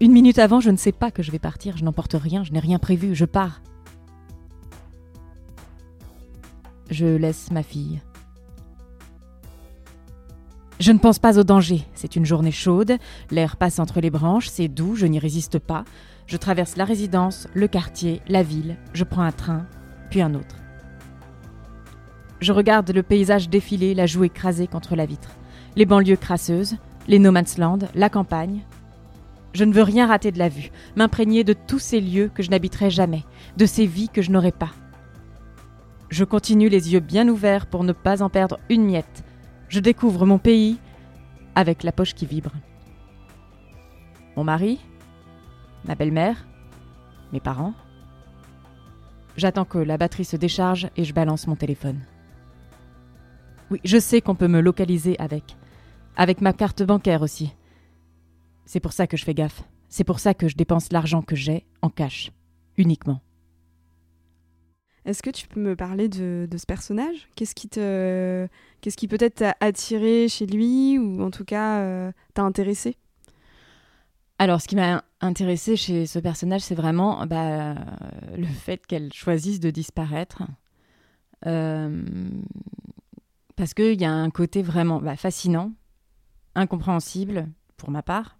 Une 0.00 0.12
minute 0.12 0.38
avant, 0.38 0.60
je 0.60 0.70
ne 0.70 0.76
sais 0.76 0.92
pas 0.92 1.10
que 1.10 1.22
je 1.22 1.30
vais 1.30 1.38
partir, 1.38 1.76
je 1.76 1.84
n'emporte 1.84 2.14
rien, 2.14 2.44
je 2.44 2.52
n'ai 2.52 2.60
rien 2.60 2.78
prévu, 2.78 3.14
je 3.14 3.26
pars. 3.26 3.60
Je 6.94 7.06
laisse 7.06 7.50
ma 7.50 7.64
fille. 7.64 8.00
Je 10.78 10.92
ne 10.92 10.98
pense 10.98 11.18
pas 11.18 11.40
au 11.40 11.42
danger. 11.42 11.82
C'est 11.92 12.14
une 12.14 12.24
journée 12.24 12.52
chaude, 12.52 12.98
l'air 13.32 13.56
passe 13.56 13.80
entre 13.80 14.00
les 14.00 14.10
branches, 14.10 14.46
c'est 14.48 14.68
doux, 14.68 14.94
je 14.94 15.06
n'y 15.06 15.18
résiste 15.18 15.58
pas. 15.58 15.82
Je 16.28 16.36
traverse 16.36 16.76
la 16.76 16.84
résidence, 16.84 17.48
le 17.52 17.66
quartier, 17.66 18.22
la 18.28 18.44
ville, 18.44 18.76
je 18.92 19.02
prends 19.02 19.24
un 19.24 19.32
train, 19.32 19.66
puis 20.08 20.22
un 20.22 20.34
autre. 20.34 20.54
Je 22.40 22.52
regarde 22.52 22.92
le 22.92 23.02
paysage 23.02 23.48
défiler, 23.48 23.92
la 23.92 24.06
joue 24.06 24.22
écrasée 24.22 24.68
contre 24.68 24.94
la 24.94 25.04
vitre, 25.04 25.30
les 25.74 25.86
banlieues 25.86 26.14
crasseuses, 26.14 26.76
les 27.08 27.18
no 27.18 27.32
land, 27.32 27.78
la 27.96 28.08
campagne. 28.08 28.60
Je 29.52 29.64
ne 29.64 29.72
veux 29.72 29.82
rien 29.82 30.06
rater 30.06 30.30
de 30.30 30.38
la 30.38 30.48
vue, 30.48 30.70
m'imprégner 30.94 31.42
de 31.42 31.54
tous 31.54 31.80
ces 31.80 32.00
lieux 32.00 32.30
que 32.32 32.44
je 32.44 32.50
n'habiterai 32.50 32.90
jamais, 32.90 33.24
de 33.56 33.66
ces 33.66 33.84
vies 33.84 34.10
que 34.10 34.22
je 34.22 34.30
n'aurai 34.30 34.52
pas. 34.52 34.70
Je 36.14 36.22
continue 36.22 36.68
les 36.68 36.92
yeux 36.92 37.00
bien 37.00 37.26
ouverts 37.26 37.66
pour 37.66 37.82
ne 37.82 37.90
pas 37.92 38.22
en 38.22 38.30
perdre 38.30 38.60
une 38.68 38.84
miette. 38.84 39.24
Je 39.68 39.80
découvre 39.80 40.26
mon 40.26 40.38
pays 40.38 40.78
avec 41.56 41.82
la 41.82 41.90
poche 41.90 42.14
qui 42.14 42.24
vibre. 42.24 42.52
Mon 44.36 44.44
mari, 44.44 44.78
ma 45.84 45.96
belle-mère, 45.96 46.46
mes 47.32 47.40
parents. 47.40 47.74
J'attends 49.36 49.64
que 49.64 49.78
la 49.78 49.98
batterie 49.98 50.24
se 50.24 50.36
décharge 50.36 50.88
et 50.96 51.02
je 51.02 51.12
balance 51.12 51.48
mon 51.48 51.56
téléphone. 51.56 51.98
Oui, 53.72 53.80
je 53.82 53.98
sais 53.98 54.20
qu'on 54.20 54.36
peut 54.36 54.46
me 54.46 54.60
localiser 54.60 55.18
avec. 55.18 55.56
Avec 56.16 56.40
ma 56.40 56.52
carte 56.52 56.84
bancaire 56.84 57.22
aussi. 57.22 57.52
C'est 58.66 58.78
pour 58.78 58.92
ça 58.92 59.08
que 59.08 59.16
je 59.16 59.24
fais 59.24 59.34
gaffe. 59.34 59.64
C'est 59.88 60.04
pour 60.04 60.20
ça 60.20 60.32
que 60.32 60.46
je 60.46 60.54
dépense 60.54 60.92
l'argent 60.92 61.22
que 61.22 61.34
j'ai 61.34 61.66
en 61.82 61.90
cash. 61.90 62.30
Uniquement. 62.76 63.20
Est-ce 65.06 65.22
que 65.22 65.30
tu 65.30 65.46
peux 65.48 65.60
me 65.60 65.76
parler 65.76 66.08
de, 66.08 66.48
ce 66.56 66.66
personnage? 66.66 67.28
Qu'est-ce 67.36 67.54
qui 67.54 67.68
te, 67.68 68.48
qu'est-ce 68.80 68.96
qui 68.96 69.08
peut-être 69.08 69.36
t'a 69.36 69.56
attiré 69.60 70.28
chez 70.28 70.46
lui 70.46 70.98
ou 70.98 71.22
en 71.22 71.30
tout 71.30 71.44
cas 71.44 71.80
euh, 71.80 72.12
t'a 72.32 72.42
intéressé? 72.42 72.96
Alors, 74.38 74.60
ce 74.60 74.66
qui 74.66 74.76
m'a 74.76 75.04
intéressé 75.20 75.76
chez 75.76 76.06
ce 76.06 76.18
personnage, 76.18 76.62
c'est 76.62 76.74
vraiment 76.74 77.26
bah, 77.26 77.74
le 78.36 78.46
fait 78.46 78.84
qu'elle 78.86 79.12
choisisse 79.12 79.60
de 79.60 79.70
disparaître. 79.70 80.42
Euh, 81.46 82.02
parce 83.56 83.74
qu'il 83.74 84.00
y 84.00 84.04
a 84.04 84.12
un 84.12 84.30
côté 84.30 84.62
vraiment 84.62 85.00
bah, 85.00 85.16
fascinant, 85.16 85.72
incompréhensible 86.54 87.48
pour 87.76 87.90
ma 87.90 88.02
part, 88.02 88.38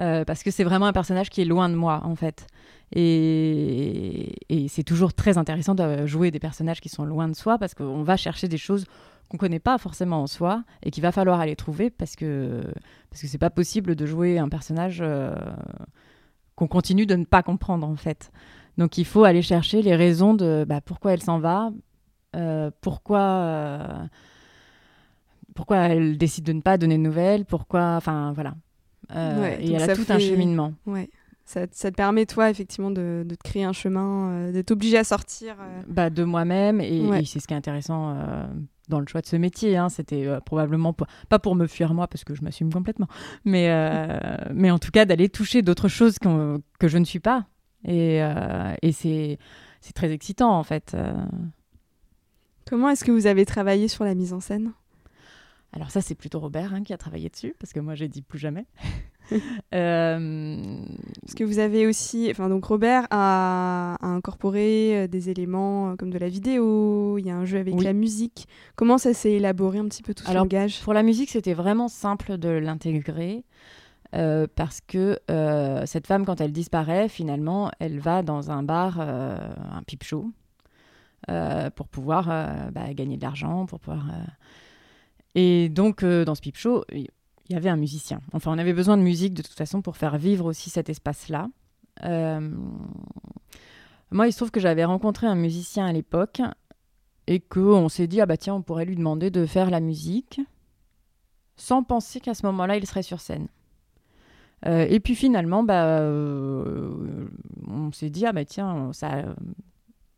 euh, 0.00 0.24
parce 0.24 0.42
que 0.42 0.50
c'est 0.50 0.64
vraiment 0.64 0.86
un 0.86 0.92
personnage 0.92 1.30
qui 1.30 1.42
est 1.42 1.44
loin 1.44 1.68
de 1.68 1.74
moi 1.74 2.00
en 2.04 2.16
fait. 2.16 2.46
Et, 2.94 4.36
c'est 4.68 4.84
toujours 4.84 5.12
très 5.12 5.38
intéressant 5.38 5.74
de 5.74 6.06
jouer 6.06 6.30
des 6.30 6.38
personnages 6.38 6.80
qui 6.80 6.88
sont 6.88 7.04
loin 7.04 7.28
de 7.28 7.34
soi 7.34 7.58
parce 7.58 7.74
qu'on 7.74 8.02
va 8.02 8.16
chercher 8.16 8.48
des 8.48 8.58
choses 8.58 8.86
qu'on 9.28 9.36
connaît 9.36 9.58
pas 9.58 9.78
forcément 9.78 10.22
en 10.22 10.26
soi 10.26 10.62
et 10.82 10.90
qu'il 10.90 11.02
va 11.02 11.12
falloir 11.12 11.40
aller 11.40 11.56
trouver 11.56 11.90
parce 11.90 12.16
que 12.16 12.62
parce 13.10 13.22
que 13.22 13.28
c'est 13.28 13.38
pas 13.38 13.50
possible 13.50 13.96
de 13.96 14.06
jouer 14.06 14.38
un 14.38 14.48
personnage 14.48 14.98
euh, 15.00 15.34
qu'on 16.54 16.68
continue 16.68 17.06
de 17.06 17.16
ne 17.16 17.24
pas 17.24 17.42
comprendre 17.42 17.86
en 17.86 17.96
fait. 17.96 18.30
Donc 18.78 18.98
il 18.98 19.04
faut 19.04 19.24
aller 19.24 19.42
chercher 19.42 19.82
les 19.82 19.96
raisons 19.96 20.34
de 20.34 20.64
bah, 20.66 20.80
pourquoi 20.80 21.12
elle 21.12 21.22
s'en 21.22 21.38
va, 21.38 21.70
euh, 22.34 22.70
pourquoi, 22.80 23.20
euh, 23.20 24.06
pourquoi 25.54 25.76
elle 25.78 26.16
décide 26.16 26.44
de 26.44 26.52
ne 26.52 26.62
pas 26.62 26.78
donner 26.78 26.96
de 26.96 27.02
nouvelles, 27.02 27.44
pourquoi, 27.44 27.96
enfin 27.96 28.32
voilà. 28.32 28.54
Euh, 29.14 29.56
et 29.60 29.72
elle 29.72 29.90
a 29.90 29.94
tout 29.94 30.06
un 30.08 30.18
cheminement. 30.18 30.72
Ouais. 30.86 31.10
Ça, 31.44 31.66
ça, 31.72 31.90
te 31.90 31.96
permet, 31.96 32.24
toi, 32.24 32.50
effectivement, 32.50 32.90
de, 32.90 33.24
de 33.26 33.34
te 33.34 33.42
créer 33.42 33.64
un 33.64 33.72
chemin, 33.72 34.50
d'être 34.52 34.70
obligé 34.70 34.96
à 34.96 35.04
sortir. 35.04 35.56
Bah, 35.88 36.08
de 36.08 36.24
moi-même. 36.24 36.80
Et, 36.80 37.24
c'est 37.24 37.40
ce 37.40 37.46
qui 37.46 37.54
est 37.54 37.56
intéressant 37.56 38.16
dans 38.88 39.00
le 39.00 39.06
choix 39.06 39.20
de 39.20 39.26
ce 39.26 39.36
métier. 39.36 39.76
Hein. 39.76 39.88
C'était 39.88 40.28
probablement 40.46 40.94
pas 41.28 41.38
pour 41.38 41.54
me 41.54 41.66
fuir 41.66 41.94
moi, 41.94 42.06
parce 42.06 42.24
que 42.24 42.34
je 42.34 42.42
m'assume 42.42 42.72
complètement, 42.72 43.08
mais, 43.44 43.70
mais 44.54 44.70
en 44.70 44.78
tout 44.78 44.90
cas 44.90 45.04
d'aller 45.04 45.28
toucher 45.28 45.62
d'autres 45.62 45.88
choses 45.88 46.18
que 46.18 46.88
je 46.88 46.98
ne 46.98 47.04
suis 47.04 47.20
pas. 47.20 47.46
Et, 47.84 48.20
et 48.82 48.92
c'est 48.92 49.38
très 49.94 50.12
excitant, 50.12 50.56
en 50.56 50.62
fait. 50.62 50.96
Comment 52.66 52.88
est-ce 52.88 53.04
que 53.04 53.12
vous 53.12 53.26
avez 53.26 53.44
travaillé 53.44 53.88
sur 53.88 54.04
la 54.04 54.14
mise 54.14 54.32
en 54.32 54.40
scène? 54.40 54.72
Alors 55.74 55.90
ça, 55.90 56.02
c'est 56.02 56.14
plutôt 56.14 56.38
Robert 56.38 56.74
hein, 56.74 56.82
qui 56.82 56.92
a 56.92 56.98
travaillé 56.98 57.30
dessus, 57.30 57.54
parce 57.58 57.72
que 57.72 57.80
moi, 57.80 57.94
j'ai 57.94 58.08
dit 58.08 58.20
plus 58.20 58.38
jamais. 58.38 58.66
euh... 59.74 60.76
Parce 61.22 61.34
que 61.34 61.44
vous 61.44 61.58
avez 61.60 61.86
aussi, 61.86 62.28
enfin 62.30 62.50
donc 62.50 62.64
Robert 62.66 63.06
a, 63.10 63.96
incorporé 64.02 65.04
euh, 65.04 65.06
des 65.06 65.30
éléments 65.30 65.92
euh, 65.92 65.96
comme 65.96 66.10
de 66.10 66.18
la 66.18 66.28
vidéo, 66.28 67.16
il 67.18 67.26
y 67.26 67.30
a 67.30 67.36
un 67.36 67.46
jeu 67.46 67.58
avec 67.58 67.80
la 67.80 67.94
musique. 67.94 68.46
Comment 68.76 68.98
ça 68.98 69.14
s'est 69.14 69.32
élaboré 69.32 69.78
un 69.78 69.86
petit 69.86 70.02
peu 70.02 70.12
tout 70.12 70.24
ce 70.24 70.30
Alors, 70.30 70.44
langage? 70.44 70.82
Pour 70.82 70.92
la 70.92 71.02
musique, 71.02 71.30
c'était 71.30 71.54
vraiment 71.54 71.88
simple 71.88 72.36
de 72.36 72.50
l'intégrer. 72.50 73.44
Euh, 74.14 74.46
parce 74.56 74.82
que 74.82 75.18
cette 75.86 76.06
femme, 76.06 76.26
quand 76.26 76.42
elle 76.42 76.52
disparaît, 76.52 77.08
finalement, 77.08 77.70
elle 77.78 77.98
va 77.98 78.22
dans 78.22 78.50
un 78.50 78.62
bar, 78.62 79.00
un 79.00 79.82
pipe 79.86 80.04
show, 80.04 80.30
pour 81.76 81.88
pouvoir 81.88 82.26
bah, 82.72 82.92
gagner 82.92 83.16
de 83.16 83.22
l'argent, 83.22 83.64
pour 83.64 83.80
pouvoir. 83.80 84.04
Euh. 85.36 85.40
Et 85.40 85.68
donc, 85.68 86.04
dans 86.04 86.34
ce 86.34 86.40
pipe 86.40 86.56
show, 86.56 86.84
il 86.92 87.08
y 87.50 87.54
avait 87.54 87.68
un 87.68 87.76
musicien. 87.76 88.20
Enfin, 88.32 88.52
on 88.52 88.58
avait 88.58 88.72
besoin 88.72 88.96
de 88.96 89.02
musique 89.02 89.34
de 89.34 89.42
toute 89.42 89.54
façon 89.56 89.82
pour 89.82 89.96
faire 89.96 90.16
vivre 90.18 90.46
aussi 90.46 90.70
cet 90.70 90.88
espace-là. 90.88 91.48
Moi, 94.10 94.28
il 94.28 94.32
se 94.32 94.38
trouve 94.38 94.50
que 94.50 94.60
j'avais 94.60 94.84
rencontré 94.84 95.26
un 95.26 95.34
musicien 95.34 95.86
à 95.86 95.92
l'époque 95.92 96.42
et 97.26 97.40
qu'on 97.40 97.88
s'est 97.88 98.06
dit, 98.06 98.20
ah 98.20 98.26
bah 98.26 98.36
tiens, 98.36 98.54
on 98.54 98.62
pourrait 98.62 98.84
lui 98.84 98.96
demander 98.96 99.30
de 99.30 99.46
faire 99.46 99.70
la 99.70 99.80
musique 99.80 100.40
sans 101.56 101.82
penser 101.82 102.20
qu'à 102.20 102.34
ce 102.34 102.44
moment-là, 102.46 102.76
il 102.76 102.86
serait 102.86 103.02
sur 103.02 103.20
scène. 103.20 103.48
et 104.66 105.00
puis 105.00 105.14
finalement, 105.14 105.62
bah, 105.62 106.02
on 106.02 107.90
s'est 107.92 108.10
dit, 108.10 108.26
ah 108.26 108.32
bah 108.32 108.44
tiens, 108.44 108.92
ça, 108.92 109.24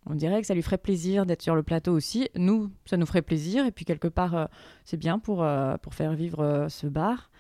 on 0.07 0.15
dirait 0.15 0.41
que 0.41 0.47
ça 0.47 0.55
lui 0.55 0.63
ferait 0.63 0.79
plaisir 0.79 1.25
d'être 1.25 1.43
sur 1.43 1.55
le 1.55 1.63
plateau 1.63 1.93
aussi. 1.93 2.29
Nous, 2.37 2.71
ça 2.85 2.97
nous 2.97 3.07
ferait 3.07 3.23
plaisir. 3.23 3.65
Et 3.65 3.71
puis, 3.71 3.85
quelque 3.85 4.09
part, 4.09 4.35
euh, 4.35 4.47
c'est 4.85 4.97
bien 4.97 5.19
pour, 5.19 5.43
euh, 5.43 5.77
pour 5.79 5.95
faire 5.95 6.13
vivre 6.13 6.41
euh, 6.41 6.69
ce 6.69 6.87
bar. 6.87 7.31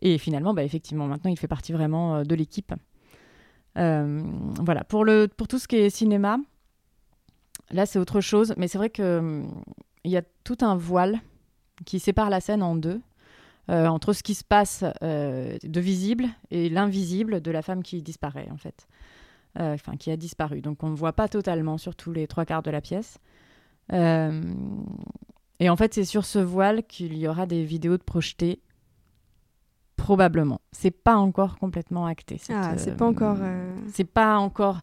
Et 0.00 0.18
finalement, 0.18 0.54
bah, 0.54 0.64
effectivement, 0.64 1.06
maintenant, 1.06 1.30
il 1.30 1.38
fait 1.38 1.48
partie 1.48 1.72
vraiment 1.72 2.22
de 2.22 2.34
l'équipe. 2.34 2.72
voilà. 3.74 4.84
Pour, 4.88 5.04
le, 5.04 5.28
pour 5.28 5.48
tout 5.48 5.58
ce 5.58 5.68
qui 5.68 5.76
est 5.76 5.90
cinéma, 5.90 6.38
là, 7.70 7.86
c'est 7.86 7.98
autre 7.98 8.20
chose. 8.20 8.54
Mais 8.56 8.68
c'est 8.68 8.78
vrai 8.78 8.90
qu'il 8.90 9.44
il 10.04 10.10
y 10.10 10.16
a 10.16 10.22
tout 10.44 10.58
un 10.60 10.76
voile 10.76 11.20
qui 11.84 11.98
sépare 11.98 12.30
la 12.30 12.40
scène 12.40 12.62
en 12.62 12.76
deux. 12.76 13.00
entre 13.68 14.12
ce 14.12 14.22
qui 14.22 14.34
se 14.34 14.44
passe 14.44 14.84
de 15.02 15.80
visible 15.80 16.26
et 16.50 16.68
l'invisible 16.68 17.40
de 17.40 17.50
la 17.50 17.62
femme 17.62 17.82
qui 17.82 18.02
disparaît, 18.02 18.48
en 18.52 18.56
fait. 18.58 18.86
Euh, 19.58 19.74
enfin 19.74 19.96
qui 19.96 20.10
a 20.10 20.16
disparu. 20.16 20.60
Donc 20.60 20.82
on 20.82 20.90
ne 20.90 20.96
voit 20.96 21.14
pas 21.14 21.28
totalement 21.28 21.78
sur 21.78 21.94
tous 21.94 22.12
les 22.12 22.26
trois 22.26 22.44
quarts 22.44 22.62
de 22.62 22.70
la 22.70 22.80
pièce. 22.80 23.18
Euh, 23.92 24.42
et 25.60 25.70
en 25.70 25.76
fait, 25.76 25.94
c'est 25.94 26.04
sur 26.04 26.24
ce 26.26 26.38
voile 26.38 26.82
qu'il 26.82 27.16
y 27.16 27.26
aura 27.26 27.46
des 27.46 27.64
vidéos 27.64 27.96
de 27.96 28.02
projetées 28.02 28.60
probablement. 29.96 30.60
C'est 30.72 30.90
pas 30.90 31.16
encore 31.16 31.58
complètement 31.58 32.06
acté. 32.06 32.38
Ah, 32.50 32.76
c'est 32.76 32.96
pas 32.96 33.06
encore. 33.06 33.38
Euh, 33.40 33.74
c'est 33.92 34.04
pas 34.04 34.36
encore. 34.36 34.80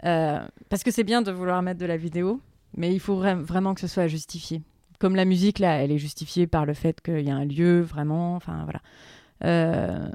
parce 0.00 0.84
que 0.84 0.92
c'est 0.92 1.04
bien 1.04 1.22
de 1.22 1.32
vouloir 1.32 1.60
mettre 1.62 1.80
de 1.80 1.86
la 1.86 1.96
vidéo, 1.96 2.40
mais 2.76 2.94
il 2.94 3.00
faut 3.00 3.16
vraiment 3.16 3.74
que 3.74 3.80
ce 3.80 3.88
soit 3.88 4.06
justifié. 4.06 4.62
Comme 5.00 5.16
la 5.16 5.24
musique, 5.24 5.58
là, 5.58 5.82
elle 5.82 5.90
est 5.90 5.98
justifiée 5.98 6.46
par 6.46 6.64
le 6.64 6.74
fait 6.74 7.00
qu'il 7.00 7.22
y 7.22 7.30
a 7.30 7.34
un 7.34 7.44
lieu, 7.44 7.80
vraiment. 7.80 8.36
Enfin, 8.36 8.64
voilà. 8.64 10.12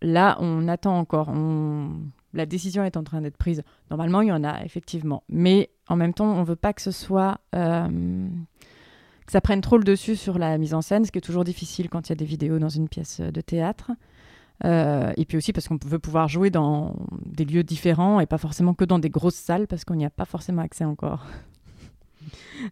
là, 0.00 0.38
on 0.40 0.66
attend 0.66 0.98
encore. 0.98 1.28
On 1.28 1.90
la 2.32 2.46
décision 2.46 2.84
est 2.84 2.96
en 2.96 3.04
train 3.04 3.20
d'être 3.20 3.36
prise. 3.36 3.62
Normalement, 3.90 4.20
il 4.20 4.28
y 4.28 4.32
en 4.32 4.44
a, 4.44 4.64
effectivement. 4.64 5.24
Mais 5.28 5.70
en 5.88 5.96
même 5.96 6.14
temps, 6.14 6.32
on 6.32 6.40
ne 6.40 6.44
veut 6.44 6.56
pas 6.56 6.72
que 6.72 6.82
ce 6.82 6.92
soit. 6.92 7.40
Euh, 7.54 8.28
que 9.26 9.32
ça 9.32 9.40
prenne 9.40 9.60
trop 9.60 9.78
le 9.78 9.84
dessus 9.84 10.16
sur 10.16 10.38
la 10.38 10.58
mise 10.58 10.74
en 10.74 10.82
scène, 10.82 11.04
ce 11.04 11.12
qui 11.12 11.18
est 11.18 11.22
toujours 11.22 11.44
difficile 11.44 11.88
quand 11.88 12.08
il 12.08 12.10
y 12.10 12.14
a 12.14 12.16
des 12.16 12.24
vidéos 12.24 12.58
dans 12.58 12.68
une 12.68 12.88
pièce 12.88 13.20
de 13.20 13.40
théâtre. 13.40 13.92
Euh, 14.64 15.12
et 15.16 15.24
puis 15.24 15.38
aussi 15.38 15.52
parce 15.52 15.68
qu'on 15.68 15.78
veut 15.86 15.98
pouvoir 15.98 16.28
jouer 16.28 16.50
dans 16.50 16.94
des 17.24 17.44
lieux 17.46 17.62
différents 17.62 18.20
et 18.20 18.26
pas 18.26 18.36
forcément 18.36 18.74
que 18.74 18.84
dans 18.84 18.98
des 18.98 19.08
grosses 19.08 19.36
salles 19.36 19.66
parce 19.66 19.84
qu'on 19.84 19.94
n'y 19.94 20.04
a 20.04 20.10
pas 20.10 20.26
forcément 20.26 20.62
accès 20.62 20.84
encore. 20.84 21.26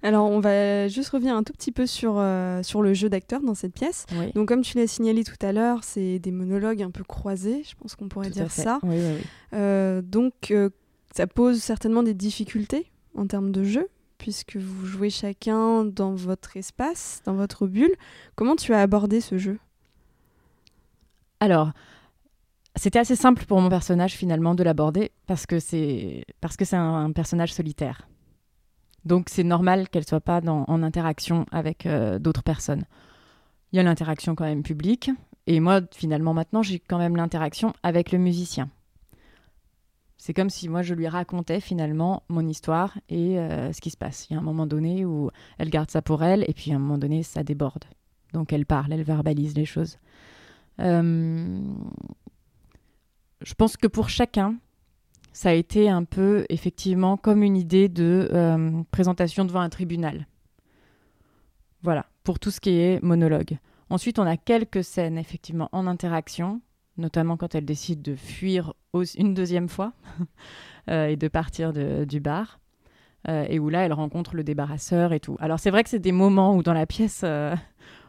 Alors, 0.03 0.31
on 0.31 0.41
va 0.41 0.89
juste 0.89 1.11
revenir 1.11 1.35
un 1.35 1.43
tout 1.43 1.53
petit 1.53 1.73
peu 1.73 1.87
sur, 1.87 2.15
euh, 2.19 2.63
sur 2.63 2.83
le 2.83 2.95
jeu 2.95 3.09
d'acteur 3.09 3.41
dans 3.41 3.55
cette 3.55 3.73
pièce. 3.73 4.07
Donc, 4.35 4.49
comme 4.49 4.63
tu 4.63 4.77
l'as 4.77 4.87
signalé 4.87 5.25
tout 5.25 5.39
à 5.41 5.53
l'heure, 5.53 5.85
c'est 5.85 6.19
des 6.19 6.33
monologues 6.33 6.83
un 6.83 6.91
peu 6.91 7.05
croisés, 7.05 7.63
je 7.69 7.75
pense 7.77 7.95
qu'on 7.97 8.09
pourrait 8.09 8.31
dire 8.31 8.51
ça. 8.51 8.81
Euh, 9.55 10.03
donc, 10.03 10.51
euh, 10.51 10.71
ça 11.15 11.27
pose 11.27 11.59
certainement 11.61 12.03
des 12.03 12.15
difficultés 12.15 12.91
en 13.15 13.27
termes 13.27 13.51
de 13.51 13.65
jeu, 13.65 13.89
puisque 14.19 14.57
vous 14.57 14.87
jouez 14.87 15.11
chacun 15.11 15.85
dans 15.85 16.15
votre 16.15 16.57
espace, 16.57 17.23
dans 17.25 17.35
votre 17.35 17.67
bulle. 17.67 17.95
Comment 18.37 18.57
tu 18.57 18.75
as 18.75 18.81
abordé 18.81 19.21
ce 19.21 19.39
jeu? 19.39 19.59
Alors, 21.41 21.73
c'était 22.77 22.99
assez 22.99 23.17
simple 23.17 23.45
pour 23.47 23.61
mon 23.61 23.69
personnage 23.69 24.13
finalement 24.13 24.55
de 24.55 24.63
l'aborder 24.63 25.11
parce 25.27 25.47
que 25.47 25.59
c'est 25.59 26.25
parce 26.41 26.57
que 26.57 26.65
c'est 26.65 26.77
un 26.77 27.11
personnage 27.13 27.53
solitaire. 27.53 28.09
Donc 29.09 29.31
c'est 29.31 29.43
normal 29.43 29.89
qu'elle 29.89 30.07
soit 30.07 30.21
pas 30.21 30.43
en 30.47 30.83
interaction 30.83 31.47
avec 31.51 31.87
euh, 31.87 32.19
d'autres 32.19 32.43
personnes. 32.43 32.85
Il 33.73 33.77
y 33.77 33.81
a 33.81 33.83
l'interaction 33.83 34.35
quand 34.35 34.45
même 34.45 34.63
publique, 34.63 35.11
et 35.47 35.61
moi 35.61 35.81
finalement 35.95 36.35
maintenant 36.35 36.63
j'ai 36.63 36.79
quand 36.79 36.99
même 36.99 37.17
l'interaction 37.17 37.73
avec 37.83 38.13
le 38.13 38.19
musicien. 38.19 38.69
C'est 40.19 40.35
comme 40.35 40.51
si 40.51 40.69
moi 40.69 40.83
je 40.83 40.93
lui 40.93 41.09
racontais 41.09 41.61
finalement 41.61 42.23
mon 42.29 42.47
histoire 42.47 42.99
et 43.09 43.39
euh, 43.39 43.73
ce 43.73 43.81
qui 43.81 43.89
se 43.89 43.97
passe. 43.97 44.27
Il 44.29 44.35
y 44.35 44.37
a 44.37 44.41
un 44.41 44.43
moment 44.43 44.67
donné 44.67 45.07
où 45.07 45.31
elle 45.57 45.71
garde 45.71 45.91
ça 45.91 46.03
pour 46.03 46.23
elle, 46.23 46.45
et 46.47 46.53
puis 46.53 46.73
à 46.73 46.77
un 46.77 46.79
moment 46.79 46.99
donné 46.99 47.23
ça 47.23 47.43
déborde. 47.43 47.87
Donc 48.35 48.53
elle 48.53 48.67
parle, 48.67 48.93
elle 48.93 49.05
verbalise 49.05 49.57
les 49.57 49.65
choses. 49.65 49.97
Euh, 50.81 51.63
je 53.41 53.55
pense 53.55 53.79
que 53.79 53.87
pour 53.87 54.11
chacun, 54.11 54.57
ça 55.39 55.51
a 55.51 55.53
été 55.53 55.89
un 55.89 56.03
peu 56.03 56.47
effectivement 56.49 57.17
comme 57.17 57.45
une 57.45 57.57
idée 57.57 57.89
de 57.89 58.29
euh, 58.33 58.83
présentation 58.91 59.45
devant 59.45 59.61
un 59.61 59.69
tribunal. 59.69 60.27
Voilà, 61.85 62.07
pour 62.25 62.41
tout 62.41 62.51
ce 62.51 62.59
qui 62.59 62.71
est 62.71 63.01
monologue. 63.05 63.59
Ensuite, 63.89 64.19
on 64.19 64.27
a 64.27 64.37
quelques 64.37 64.83
scènes 64.83 65.17
effectivement 65.17 65.69
en 65.71 65.87
interaction, 65.87 66.61
notamment 66.97 67.37
quand 67.37 67.55
elle 67.55 67.65
décide 67.65 68.03
de 68.03 68.17
fuir 68.17 68.75
une 69.17 69.33
deuxième 69.33 69.69
fois 69.69 69.93
euh, 70.91 71.07
et 71.07 71.15
de 71.15 71.29
partir 71.29 71.73
du 71.73 72.19
bar. 72.19 72.59
Euh, 73.29 73.47
et 73.49 73.61
où 73.61 73.69
là, 73.69 73.87
elle 73.87 73.93
rencontre 73.93 74.35
le 74.35 74.43
débarrasseur 74.43 75.13
et 75.13 75.21
tout. 75.21 75.37
Alors 75.39 75.61
c'est 75.61 75.71
vrai 75.71 75.85
que 75.85 75.91
c'est 75.91 76.01
des 76.01 76.11
moments 76.11 76.57
où 76.57 76.65
dans 76.65 76.75
la 76.75 76.87
pièce, 76.87 77.25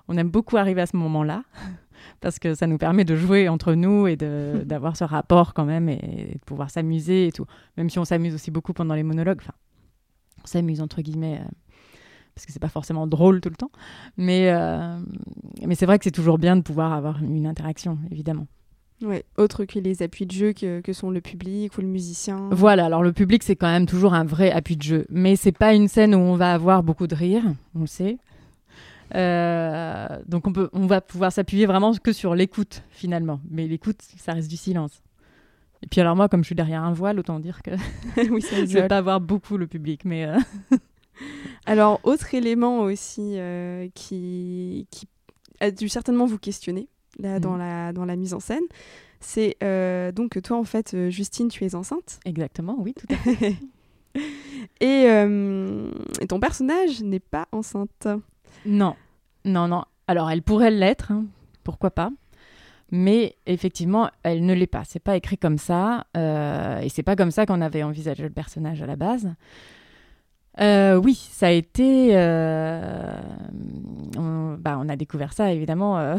on 0.10 0.18
aime 0.18 0.30
beaucoup 0.30 0.58
arriver 0.58 0.82
à 0.82 0.88
ce 0.88 0.98
moment-là 0.98 1.44
parce 2.20 2.40
que 2.40 2.56
ça 2.56 2.68
nous 2.68 2.78
permet 2.78 3.06
de 3.06 3.16
jouer 3.16 3.48
entre 3.48 3.74
nous 3.74 4.08
et 4.08 4.18
d'avoir 4.66 4.98
ce 4.98 5.06
rapport 5.06 5.54
quand 5.54 5.66
même 5.66 5.88
et, 5.88 6.34
de 6.34 6.46
pouvoir 6.46 6.70
s'amuser 6.70 7.28
et 7.28 7.32
tout. 7.32 7.46
Même 7.78 7.90
si 7.90 8.00
on 8.00 8.06
s'amuse 8.06 8.34
aussi 8.36 8.52
beaucoup 8.52 8.74
pendant 8.74 8.96
les 8.96 9.04
monologues, 9.04 9.40
enfin, 9.42 9.54
on 10.44 10.48
s'amuse 10.48 10.82
entre 10.82 11.02
guillemets. 11.02 11.38
Euh, 11.38 11.48
parce 12.36 12.46
que 12.46 12.54
c'est 12.54 12.60
pas 12.60 12.70
forcément 12.70 13.06
drôle 13.06 13.42
tout 13.42 13.50
le 13.50 13.56
temps, 13.56 13.72
mais, 14.16 14.50
euh, 14.50 14.98
mais 15.66 15.76
c'est 15.76 15.86
vrai 15.86 15.98
que 15.98 16.06
c'est 16.06 16.12
toujours 16.12 16.38
bien 16.38 16.56
de 16.56 16.62
pouvoir 16.62 16.94
avoir 16.94 17.22
une 17.22 17.46
interaction, 17.46 17.98
évidemment. 18.12 18.48
Oui, 19.02 19.24
autre 19.38 19.66
que 19.66 19.78
les 19.78 20.02
appuis 20.04 20.26
de 20.26 20.32
jeu 20.32 20.54
que, 20.54 20.80
que, 20.80 20.94
sont 20.94 21.10
le 21.10 21.20
public 21.20 21.78
ou 21.78 21.82
le 21.82 21.88
musicien. 21.88 22.48
Voilà, 22.52 22.86
alors 22.86 23.04
le 23.04 23.12
public 23.12 23.44
c'est 23.44 23.58
quand 23.58 23.70
même 23.70 23.86
toujours 23.86 24.14
un 24.14 24.24
vrai 24.24 24.52
appui 24.52 24.78
de 24.78 24.82
jeu, 24.82 25.06
mais 25.10 25.36
c'est 25.36 25.52
pas 25.52 25.74
une 25.74 25.90
scène 25.90 26.16
où 26.16 26.20
on 26.20 26.36
va 26.36 26.54
avoir 26.54 26.82
beaucoup 26.82 27.08
de 27.08 27.16
rire, 27.16 27.44
on 27.76 27.82
le 27.82 27.88
sait. 27.88 28.20
Euh, 29.16 30.08
donc 30.28 30.48
on, 30.48 30.54
peut, 30.54 30.70
on 30.74 30.86
va 30.86 31.02
pouvoir 31.02 31.32
s'appuyer 31.32 31.66
vraiment 31.66 31.94
que 31.94 32.12
sur 32.12 32.36
l'écoute 32.36 32.84
finalement. 32.90 33.42
Mais 33.50 33.68
l'écoute, 33.68 34.02
ça 34.18 34.34
reste 34.34 34.50
du 34.50 34.58
silence. 34.58 35.02
Et 35.82 35.88
puis 35.88 36.02
alors 36.02 36.16
moi, 36.16 36.28
comme 36.30 36.42
je 36.42 36.48
suis 36.48 36.56
derrière 36.56 36.84
un 36.84 36.94
voile, 36.94 37.20
autant 37.20 37.40
dire 37.40 37.62
que 37.64 37.72
oui, 38.30 38.42
ça 38.42 38.56
je 38.66 38.74
vais 38.74 38.88
pas 38.88 38.98
avoir 38.98 39.22
beaucoup 39.22 39.58
le 39.58 39.68
public. 39.68 40.06
Mais 40.06 40.26
euh, 40.26 40.38
alors 41.66 42.00
autre 42.04 42.34
élément 42.36 42.80
aussi 42.80 43.36
euh, 43.38 43.88
qui, 43.96 44.88
qui 44.92 45.08
a 45.60 45.72
dû 45.72 45.90
certainement 45.90 46.26
vous 46.26 46.40
questionner 46.40 46.88
là, 47.18 47.40
dans, 47.40 47.56
mm. 47.56 47.60
la, 47.60 47.94
dans 47.94 48.06
la 48.06 48.16
mise 48.16 48.34
en 48.34 48.40
scène, 48.40 48.64
c'est 49.20 49.58
donc 50.14 50.32
que 50.32 50.40
toi, 50.40 50.58
en 50.58 50.64
fait, 50.64 50.96
Justine, 51.10 51.50
tu 51.50 51.66
es 51.66 51.76
enceinte. 51.76 52.20
Exactement, 52.24 52.78
oui, 52.80 52.94
tout 52.94 53.14
à 53.14 53.18
fait. 53.18 53.58
et, 54.80 55.04
et 56.22 56.28
ton 56.28 56.40
personnage 56.40 57.02
n'est 57.02 57.20
pas 57.20 57.50
enceinte. 57.52 58.08
Non, 58.66 58.96
non, 59.46 59.68
non. 59.68 59.84
Alors, 60.08 60.30
elle 60.30 60.42
pourrait 60.42 60.72
l'être, 60.72 61.12
hein, 61.12 61.26
pourquoi 61.64 61.92
pas. 61.92 62.10
Mais 62.92 63.36
effectivement, 63.46 64.10
elle 64.24 64.46
ne 64.46 64.54
l'est 64.54 64.68
pas. 64.68 64.84
C'est 64.86 65.00
pas 65.00 65.16
écrit 65.16 65.38
comme 65.38 65.60
ça, 65.60 66.08
euh, 66.18 66.80
et 66.80 66.90
c'est 66.90 67.04
pas 67.04 67.16
comme 67.16 67.32
ça 67.32 67.46
qu'on 67.46 67.62
avait 67.62 67.84
envisagé 67.84 68.24
le 68.24 68.32
personnage 68.32 68.82
à 68.82 68.88
la 68.88 68.96
base. 68.96 69.32
Euh, 70.60 70.96
oui, 70.96 71.14
ça 71.14 71.48
a 71.48 71.52
été. 71.52 72.18
euh, 72.18 73.14
on, 74.18 74.56
bah, 74.60 74.78
on 74.82 74.90
a 74.90 74.96
découvert 74.96 75.34
ça 75.34 75.54
évidemment 75.54 75.98
à 75.98 76.18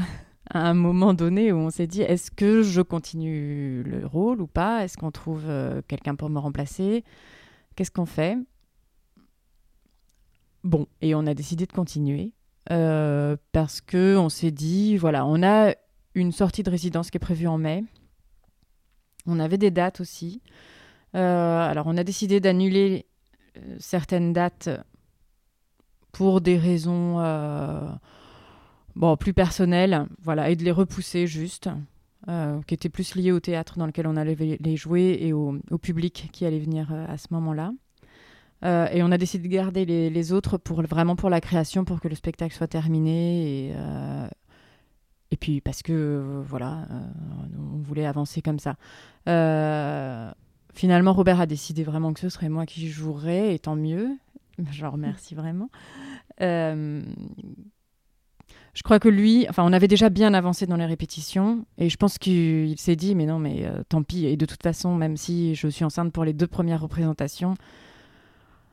un 0.53 0.75
moment 0.75 1.13
donné 1.13 1.53
où 1.53 1.57
on 1.57 1.71
s'est 1.71 1.89
dit 1.89 2.03
est-ce 2.03 2.31
que 2.31 2.63
je 2.63 2.81
continue 2.81 3.83
le 3.83 4.07
rôle 4.07 4.41
ou 4.41 4.47
pas? 4.47 4.85
Est-ce 4.85 4.97
qu'on 4.97 5.11
trouve 5.11 5.43
quelqu'un 5.89 6.15
pour 6.15 6.31
me 6.31 6.39
remplacer? 6.39 7.05
Qu'est-ce 7.75 7.91
qu'on 7.91 8.07
fait? 8.07 8.39
Bon, 10.63 10.87
et 11.01 11.15
on 11.15 11.27
a 11.27 11.35
décidé 11.35 11.67
de 11.67 11.73
continuer 11.73 12.33
euh, 12.71 13.37
parce 13.53 13.81
que 13.81 14.17
on 14.17 14.29
s'est 14.29 14.51
dit 14.51 14.97
voilà, 14.97 15.25
on 15.27 15.43
a 15.43 15.75
une 16.15 16.33
sortie 16.33 16.63
de 16.63 16.71
résidence 16.71 17.11
qui 17.11 17.17
est 17.17 17.21
prévue 17.21 17.47
en 17.47 17.59
mai. 17.59 17.85
On 19.27 19.41
avait 19.41 19.59
des 19.59 19.71
dates 19.71 20.01
aussi. 20.01 20.43
Euh, 21.15 21.61
alors, 21.69 21.87
on 21.87 21.97
a 21.97 22.05
décidé 22.05 22.41
d'annuler 22.41 23.07
euh, 23.57 23.77
certaines 23.79 24.33
dates 24.33 24.69
pour 26.13 26.41
des 26.41 26.59
raisons 26.59 27.19
plus 29.19 29.33
personnelles, 29.33 30.07
voilà, 30.21 30.51
et 30.51 30.57
de 30.57 30.65
les 30.65 30.73
repousser 30.73 31.27
juste, 31.27 31.71
qui 32.67 32.75
étaient 32.75 32.89
plus 32.89 33.15
liées 33.15 33.31
au 33.31 33.39
théâtre 33.39 33.79
dans 33.79 33.87
lequel 33.87 34.09
on 34.09 34.17
allait 34.17 34.59
les 34.61 34.77
jouer 34.77 35.19
et 35.21 35.33
au, 35.33 35.57
public 35.81 36.29
qui 36.33 36.45
allait 36.45 36.59
venir 36.59 36.93
à 36.93 37.17
ce 37.17 37.29
moment-là. 37.31 37.73
Euh, 38.65 38.89
et 38.93 39.03
on 39.03 39.11
a 39.11 39.19
décidé 39.19 39.49
de 39.49 39.53
garder 39.53 39.85
les, 39.85 40.33
autres 40.33 40.59
pour 40.59 40.83
vraiment 40.83 41.17
pour 41.17 41.31
la 41.31 41.41
création, 41.41 41.85
pour 41.85 42.01
que 42.01 42.09
le 42.09 42.15
spectacle 42.15 42.55
soit 42.55 42.69
terminé 42.69 43.69
et, 43.69 43.73
euh, 43.75 44.29
et 45.31 45.37
puis 45.37 45.61
parce 45.61 45.83
que 45.83 45.93
euh, 45.93 46.43
voilà, 46.45 46.87
on 47.59 47.79
voulait 47.79 48.07
avancer 48.07 48.43
comme 48.43 48.59
ça. 48.59 48.77
Finalement, 50.73 51.13
Robert 51.13 51.41
a 51.41 51.47
décidé 51.47 51.83
vraiment 51.83 52.13
que 52.13 52.21
ce 52.21 52.29
serait 52.29 52.49
moi 52.49 52.65
qui 52.65 52.89
jouerais, 52.89 53.55
et 53.55 53.59
tant 53.59 53.75
mieux. 53.75 54.17
Je 54.71 54.83
le 54.83 54.89
remercie 54.89 55.35
vraiment. 55.35 55.69
Je 56.39 57.03
crois 58.85 59.01
que 59.01 59.09
lui, 59.09 59.47
enfin, 59.49 59.65
on 59.65 59.73
avait 59.73 59.89
déjà 59.89 60.11
bien 60.11 60.33
avancé 60.33 60.67
dans 60.67 60.77
les 60.77 60.87
répétitions, 60.87 61.67
et 61.77 61.89
je 61.89 61.97
pense 61.97 62.19
qu'il 62.19 62.79
s'est 62.79 62.95
dit, 62.95 63.17
mais 63.17 63.27
non, 63.27 63.41
mais 63.41 63.67
tant 63.89 64.05
pis. 64.05 64.27
Et 64.27 64.37
de 64.37 64.47
toute 64.47 64.63
façon, 64.63 64.95
même 64.95 65.17
si 65.17 65.57
je 65.57 65.67
suis 65.67 65.85
enceinte 65.85 66.13
pour 66.13 66.25
les 66.25 66.35
deux 66.35 66.47
premières 66.47 66.83
représentations, 66.83 67.57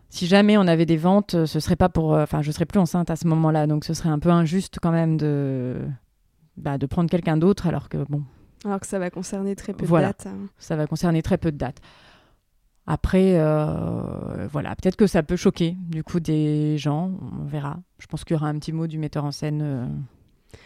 si 0.09 0.25
jamais 0.27 0.57
on 0.57 0.67
avait 0.67 0.85
des 0.85 0.97
ventes, 0.97 1.33
euh, 1.35 1.45
ce 1.45 1.59
serait 1.59 1.75
pas 1.75 1.89
pour, 1.89 2.13
euh, 2.13 2.23
enfin, 2.23 2.41
je 2.41 2.51
serais 2.51 2.65
plus 2.65 2.79
enceinte 2.79 3.09
à 3.09 3.15
ce 3.15 3.27
moment-là, 3.27 3.67
donc 3.67 3.83
ce 3.85 3.93
serait 3.93 4.09
un 4.09 4.19
peu 4.19 4.29
injuste 4.29 4.77
quand 4.81 4.91
même 4.91 5.17
de, 5.17 5.75
bah, 6.55 6.77
de 6.77 6.85
prendre 6.85 7.09
quelqu'un 7.09 7.37
d'autre, 7.37 7.67
alors 7.67 7.89
que 7.89 7.97
bon, 8.09 8.23
Alors 8.65 8.79
que 8.79 8.87
ça 8.87 8.99
va 8.99 9.09
concerner 9.09 9.55
très 9.55 9.73
peu 9.73 9.85
Voilà. 9.85 10.07
de 10.07 10.13
dates. 10.13 10.27
hein. 10.27 10.47
ça 10.57 10.75
va 10.75 10.87
concerner 10.87 11.21
très 11.21 11.37
peu 11.37 11.51
de 11.51 11.57
dates. 11.57 11.79
Après, 12.89 13.33
euh, 13.35 14.47
voilà, 14.49 14.73
peut-être 14.75 14.95
que 14.95 15.07
ça 15.07 15.21
peut 15.21 15.35
choquer 15.35 15.75
du 15.89 16.03
coup 16.05 16.21
des 16.21 16.77
gens, 16.77 17.11
on 17.41 17.43
verra. 17.45 17.77
Je 17.99 18.07
pense 18.07 18.23
qu'il 18.23 18.35
y 18.35 18.39
aura 18.39 18.47
un 18.47 18.57
petit 18.59 18.71
mot 18.71 18.87
du 18.87 18.97
metteur 18.97 19.25
en 19.25 19.31
scène 19.31 19.59
euh, 19.61 19.85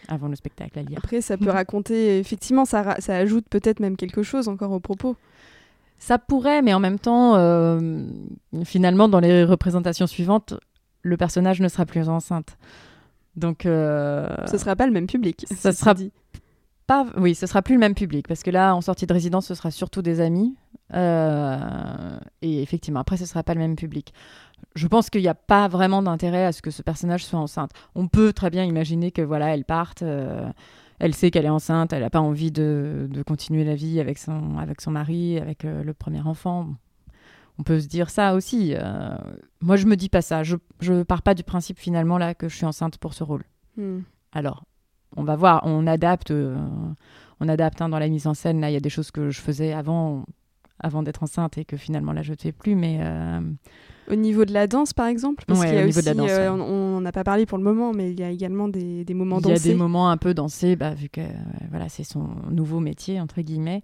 avant 0.08 0.27
le 0.27 0.36
spectacle 0.36 0.77
à 0.77 0.84
lire. 0.84 0.99
Après, 0.99 1.21
ça 1.21 1.36
peut 1.38 1.49
raconter, 1.49 2.19
effectivement, 2.19 2.65
ça, 2.65 2.84
ra- 2.84 3.01
ça 3.01 3.15
ajoute 3.15 3.47
peut-être 3.49 3.80
même 3.80 3.97
quelque 3.97 4.21
chose 4.21 4.47
encore 4.49 4.71
au 4.71 4.80
propos. 4.80 5.15
Ça 6.03 6.17
pourrait, 6.17 6.63
mais 6.63 6.73
en 6.73 6.79
même 6.79 6.97
temps, 6.97 7.35
euh, 7.35 8.01
finalement, 8.65 9.07
dans 9.07 9.19
les 9.19 9.43
représentations 9.43 10.07
suivantes, 10.07 10.55
le 11.03 11.15
personnage 11.15 11.61
ne 11.61 11.67
sera 11.67 11.85
plus 11.85 12.09
enceinte. 12.09 12.57
Donc, 13.35 13.67
euh, 13.67 14.27
Ce 14.47 14.57
sera 14.57 14.75
pas 14.75 14.87
le 14.87 14.91
même 14.91 15.05
public. 15.05 15.45
ça 15.51 15.71
sera- 15.71 15.93
dit. 15.93 16.11
pas, 16.87 17.05
oui, 17.17 17.35
ce 17.35 17.45
sera 17.45 17.61
plus 17.61 17.75
le 17.75 17.79
même 17.79 17.93
public 17.93 18.27
parce 18.27 18.41
que 18.41 18.49
là, 18.49 18.75
en 18.75 18.81
sortie 18.81 19.05
de 19.05 19.13
résidence, 19.13 19.45
ce 19.45 19.53
sera 19.53 19.69
surtout 19.69 20.01
des 20.01 20.21
amis. 20.21 20.55
Euh, 20.93 22.17
et 22.41 22.63
effectivement, 22.63 22.99
après, 22.99 23.17
ce 23.17 23.27
sera 23.27 23.43
pas 23.43 23.53
le 23.53 23.59
même 23.59 23.75
public. 23.75 24.11
Je 24.75 24.87
pense 24.87 25.11
qu'il 25.11 25.21
n'y 25.21 25.27
a 25.27 25.35
pas 25.35 25.67
vraiment 25.67 26.01
d'intérêt 26.01 26.45
à 26.45 26.51
ce 26.51 26.63
que 26.63 26.71
ce 26.71 26.81
personnage 26.81 27.23
soit 27.25 27.39
enceinte. 27.39 27.71
On 27.93 28.07
peut 28.07 28.33
très 28.33 28.49
bien 28.49 28.63
imaginer 28.63 29.11
que 29.11 29.21
voilà, 29.21 29.53
elle 29.53 29.65
parte, 29.65 30.01
euh, 30.01 30.49
elle 31.01 31.15
sait 31.15 31.31
qu'elle 31.31 31.45
est 31.45 31.49
enceinte, 31.49 31.93
elle 31.93 32.03
n'a 32.03 32.11
pas 32.11 32.21
envie 32.21 32.51
de, 32.51 33.07
de 33.09 33.23
continuer 33.23 33.63
la 33.63 33.73
vie 33.73 33.99
avec 33.99 34.19
son, 34.19 34.59
avec 34.59 34.81
son 34.81 34.91
mari, 34.91 35.39
avec 35.39 35.65
euh, 35.65 35.83
le 35.83 35.95
premier 35.95 36.21
enfant. 36.21 36.67
On 37.57 37.63
peut 37.63 37.79
se 37.79 37.87
dire 37.87 38.11
ça 38.11 38.35
aussi. 38.35 38.75
Euh, 38.75 39.17
moi, 39.61 39.77
je 39.77 39.87
me 39.87 39.95
dis 39.95 40.09
pas 40.09 40.21
ça. 40.21 40.43
Je, 40.43 40.57
je 40.79 41.01
pars 41.01 41.23
pas 41.23 41.33
du 41.33 41.43
principe 41.43 41.79
finalement 41.79 42.19
là 42.19 42.35
que 42.35 42.47
je 42.47 42.55
suis 42.55 42.67
enceinte 42.67 42.99
pour 42.99 43.15
ce 43.15 43.23
rôle. 43.23 43.43
Hmm. 43.77 44.01
Alors, 44.31 44.63
on 45.17 45.23
va 45.23 45.35
voir, 45.35 45.63
on 45.65 45.87
adapte, 45.87 46.29
euh, 46.29 46.55
on 47.39 47.49
adapte 47.49 47.81
hein, 47.81 47.89
dans 47.89 47.99
la 47.99 48.07
mise 48.07 48.27
en 48.27 48.35
scène. 48.35 48.61
Là, 48.61 48.69
il 48.69 48.73
y 48.73 48.77
a 48.77 48.79
des 48.79 48.89
choses 48.91 49.09
que 49.09 49.31
je 49.31 49.41
faisais 49.41 49.73
avant, 49.73 50.23
avant 50.81 51.03
d'être 51.03 51.23
enceinte 51.23 51.57
et 51.57 51.65
que 51.65 51.77
finalement 51.77 52.13
là 52.13 52.21
je 52.21 52.31
ne 52.31 52.37
fais 52.37 52.51
plus. 52.51 52.75
Mais 52.75 52.99
euh, 53.01 53.39
Au 54.09 54.15
niveau 54.15 54.45
de 54.45 54.53
la 54.53 54.67
danse, 54.67 54.93
par 54.93 55.07
exemple 55.07 55.43
Parce 55.47 55.59
Ouais, 55.59 55.67
qu'il 55.67 55.75
y 55.75 55.79
a 55.81 55.85
aussi, 55.87 56.13
danse, 56.13 56.29
euh, 56.29 56.49
on 56.49 56.99
n'a 57.01 57.11
pas 57.11 57.23
parlé 57.23 57.45
pour 57.45 57.57
le 57.57 57.63
moment, 57.63 57.93
mais 57.93 58.11
il 58.11 58.19
y 58.19 58.23
a 58.23 58.29
également 58.29 58.67
des, 58.67 59.05
des 59.05 59.13
moments 59.13 59.39
il 59.39 59.47
y 59.47 59.51
a 59.51 59.53
dansés. 59.55 59.69
des 59.69 59.75
moments 59.75 60.09
un 60.09 60.17
peu 60.17 60.33
dansés, 60.33 60.75
bah, 60.75 60.93
vu 60.93 61.09
que 61.09 61.21
euh, 61.21 61.27
voilà, 61.69 61.87
c'est 61.89 62.03
son 62.03 62.27
nouveau 62.49 62.79
métier 62.79 63.19
entre 63.21 63.41
guillemets. 63.41 63.83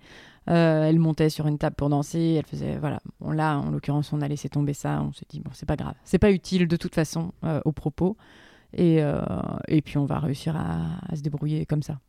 Euh, 0.49 0.83
elle 0.89 0.99
montait 0.99 1.29
sur 1.29 1.47
une 1.47 1.57
table 1.57 1.75
pour 1.75 1.89
danser, 1.89 2.35
elle 2.39 2.45
faisait 2.45 2.77
voilà. 2.77 2.99
Bon, 3.19 3.31
là, 3.31 3.57
en 3.59 3.69
l'occurrence, 3.71 4.13
on 4.13 4.21
a 4.21 4.27
laissé 4.27 4.47
tomber 4.49 4.73
ça. 4.73 5.01
On 5.01 5.11
s'est 5.13 5.25
dit 5.29 5.39
bon, 5.41 5.51
c'est 5.53 5.65
pas 5.65 5.75
grave, 5.75 5.95
c'est 6.05 6.19
pas 6.19 6.31
utile 6.31 6.67
de 6.67 6.75
toute 6.77 6.95
façon 6.95 7.31
au 7.65 7.71
propos. 7.73 8.15
Et, 8.73 8.99
et 9.67 9.81
puis 9.81 9.97
on 9.97 10.05
va 10.05 10.19
réussir 10.19 10.55
à, 10.55 10.99
à 11.09 11.15
se 11.15 11.21
débrouiller 11.21 11.65
comme 11.65 11.81
ça. 11.83 11.99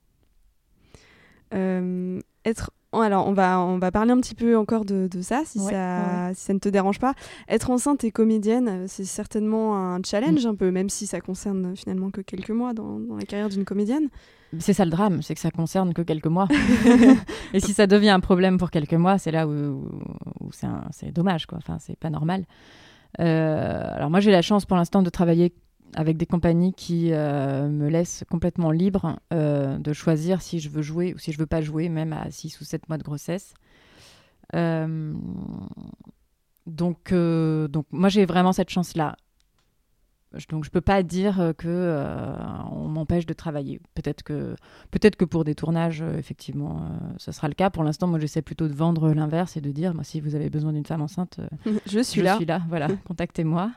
Être 2.44 2.70
alors 2.92 3.26
on 3.26 3.32
va 3.32 3.60
on 3.60 3.78
va 3.78 3.90
parler 3.90 4.12
un 4.12 4.20
petit 4.20 4.34
peu 4.34 4.56
encore 4.56 4.84
de, 4.84 5.08
de 5.08 5.20
ça 5.22 5.42
si 5.44 5.58
Ouais, 5.60 5.72
ça 5.72 6.30
si 6.34 6.40
ça 6.46 6.54
ne 6.54 6.58
te 6.58 6.68
dérange 6.68 6.98
pas 6.98 7.14
être 7.48 7.70
enceinte 7.70 8.02
et 8.04 8.10
comédienne 8.10 8.68
euh, 8.68 8.84
c'est 8.86 9.04
certainement 9.04 9.76
un 9.76 10.00
challenge 10.02 10.46
Mm. 10.46 10.48
un 10.50 10.54
peu 10.54 10.70
même 10.70 10.88
si 10.88 11.06
ça 11.06 11.20
concerne 11.20 11.76
finalement 11.76 12.10
que 12.10 12.20
quelques 12.22 12.50
mois 12.50 12.72
dans, 12.72 12.98
dans 12.98 13.16
la 13.16 13.24
carrière 13.24 13.48
d'une 13.50 13.64
comédienne 13.64 14.08
C'est 14.58 14.72
ça 14.72 14.84
le 14.86 14.90
drame, 14.90 15.20
c'est 15.20 15.34
que 15.34 15.40
ça 15.40 15.50
concerne 15.50 15.92
que 15.92 16.00
quelques 16.00 16.26
mois. 16.26 16.48
et 17.52 17.60
si 17.60 17.74
ça 17.74 17.86
devient 17.86 18.08
un 18.08 18.20
problème 18.20 18.56
pour 18.56 18.70
quelques 18.70 18.94
mois, 18.94 19.18
c'est 19.18 19.30
là 19.30 19.46
où, 19.46 19.50
où 20.40 20.50
c'est 20.90 21.12
dommage, 21.12 21.44
quoi. 21.44 21.58
Enfin, 21.58 21.76
c'est 21.78 21.98
pas 21.98 22.08
normal. 22.08 22.46
Euh, 23.20 23.82
alors 23.94 24.08
moi, 24.08 24.20
j'ai 24.20 24.30
la 24.30 24.40
chance 24.40 24.64
pour 24.64 24.76
l'instant 24.78 25.02
de 25.02 25.10
travailler 25.10 25.52
avec 25.94 26.16
des 26.16 26.26
compagnies 26.26 26.72
qui 26.72 27.12
euh, 27.12 27.68
me 27.68 27.88
laissent 27.88 28.24
complètement 28.30 28.70
libre 28.70 29.18
euh, 29.32 29.78
de 29.78 29.92
choisir 29.92 30.42
si 30.42 30.60
je 30.60 30.68
veux 30.68 30.82
jouer 30.82 31.14
ou 31.14 31.18
si 31.18 31.32
je 31.32 31.38
veux 31.38 31.46
pas 31.46 31.60
jouer, 31.60 31.88
même 31.88 32.12
à 32.12 32.30
6 32.30 32.60
ou 32.60 32.64
7 32.64 32.88
mois 32.88 32.98
de 32.98 33.02
grossesse. 33.02 33.54
Euh, 34.54 35.14
donc, 36.66 37.12
donc 37.12 37.86
moi, 37.90 38.08
j'ai 38.08 38.26
vraiment 38.26 38.52
cette 38.52 38.70
chance-là. 38.70 39.16
Donc 40.50 40.64
je 40.64 40.70
peux 40.70 40.82
pas 40.82 41.02
dire 41.02 41.40
euh, 41.40 41.52
que 41.54 41.68
euh, 41.68 42.36
on 42.70 42.86
m'empêche 42.88 43.24
de 43.24 43.32
travailler. 43.32 43.80
Peut-être 43.94 44.22
que 44.22 44.56
peut-être 44.90 45.16
que 45.16 45.24
pour 45.24 45.44
des 45.44 45.54
tournages 45.54 46.02
euh, 46.02 46.18
effectivement 46.18 46.82
euh, 46.82 47.14
ce 47.16 47.32
sera 47.32 47.48
le 47.48 47.54
cas. 47.54 47.70
Pour 47.70 47.82
l'instant 47.82 48.06
moi 48.06 48.18
j'essaie 48.18 48.42
plutôt 48.42 48.68
de 48.68 48.74
vendre 48.74 49.10
l'inverse 49.14 49.56
et 49.56 49.62
de 49.62 49.70
dire 49.70 49.94
moi 49.94 50.04
si 50.04 50.20
vous 50.20 50.34
avez 50.34 50.50
besoin 50.50 50.74
d'une 50.74 50.84
femme 50.84 51.00
enceinte 51.00 51.38
euh, 51.38 51.78
je 51.86 52.00
suis 52.00 52.20
je 52.20 52.24
là 52.24 52.36
suis 52.36 52.44
là 52.44 52.60
voilà 52.68 52.88
contactez-moi. 53.06 53.72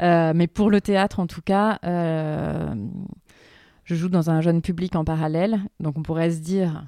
Mais 0.00 0.46
pour 0.48 0.70
le 0.70 0.80
théâtre 0.80 1.20
en 1.20 1.28
tout 1.28 1.42
cas 1.42 1.78
je 3.84 3.94
joue 3.94 4.08
dans 4.08 4.30
un 4.30 4.40
jeune 4.40 4.60
public 4.60 4.96
en 4.96 5.04
parallèle 5.04 5.60
donc 5.78 5.96
on 5.96 6.02
pourrait 6.02 6.32
se 6.32 6.40
dire 6.40 6.84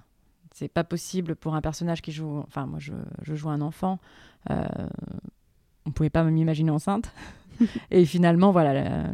c'est 0.52 0.68
pas 0.68 0.84
possible 0.84 1.36
pour 1.36 1.54
un 1.54 1.60
personnage 1.60 2.02
qui 2.02 2.10
joue 2.10 2.38
enfin 2.48 2.66
moi 2.66 2.80
je, 2.80 2.94
je 3.22 3.34
joue 3.36 3.50
un 3.50 3.60
enfant 3.60 4.00
on 5.86 5.90
pouvait 5.92 6.10
pas 6.10 6.22
m'imaginer 6.24 6.70
enceinte 6.70 7.10
et 7.90 8.04
finalement, 8.04 8.50
voilà, 8.52 8.74
la, 8.74 9.10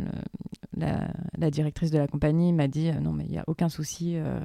la- 0.76 1.10
la 1.38 1.50
directrice 1.50 1.90
de 1.90 1.98
la 1.98 2.06
compagnie 2.08 2.52
m'a 2.52 2.68
dit 2.68 2.88
euh, 2.88 3.00
non, 3.00 3.12
mais 3.12 3.24
il 3.26 3.30
n'y 3.30 3.38
a 3.38 3.44
aucun 3.46 3.68
souci. 3.68 4.16
euh, 4.16 4.40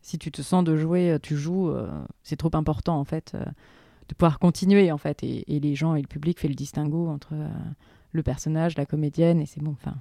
si 0.00 0.18
tu 0.18 0.30
te 0.30 0.42
sens 0.42 0.64
de 0.64 0.76
jouer, 0.76 1.10
euh, 1.12 1.18
tu 1.18 1.36
joues. 1.36 1.68
euh, 1.70 1.88
c'est 2.22 2.36
trop 2.36 2.50
important, 2.54 2.98
en 2.98 3.04
fait, 3.04 3.32
euh, 3.34 3.44
de 4.08 4.14
pouvoir 4.14 4.38
continuer, 4.38 4.92
en 4.92 4.98
fait. 4.98 5.22
Et, 5.22 5.44
et 5.54 5.60
les 5.60 5.74
gens 5.74 5.94
et 5.94 6.02
le 6.02 6.06
public 6.08 6.38
fait 6.40 6.48
le 6.48 6.54
distinguo 6.54 7.08
entre 7.08 7.32
le 8.12 8.22
personnage, 8.22 8.76
la 8.76 8.84
comédienne, 8.86 9.40
et 9.40 9.46
c'est 9.46 9.62
bon. 9.62 9.72
Enfin, 9.72 9.94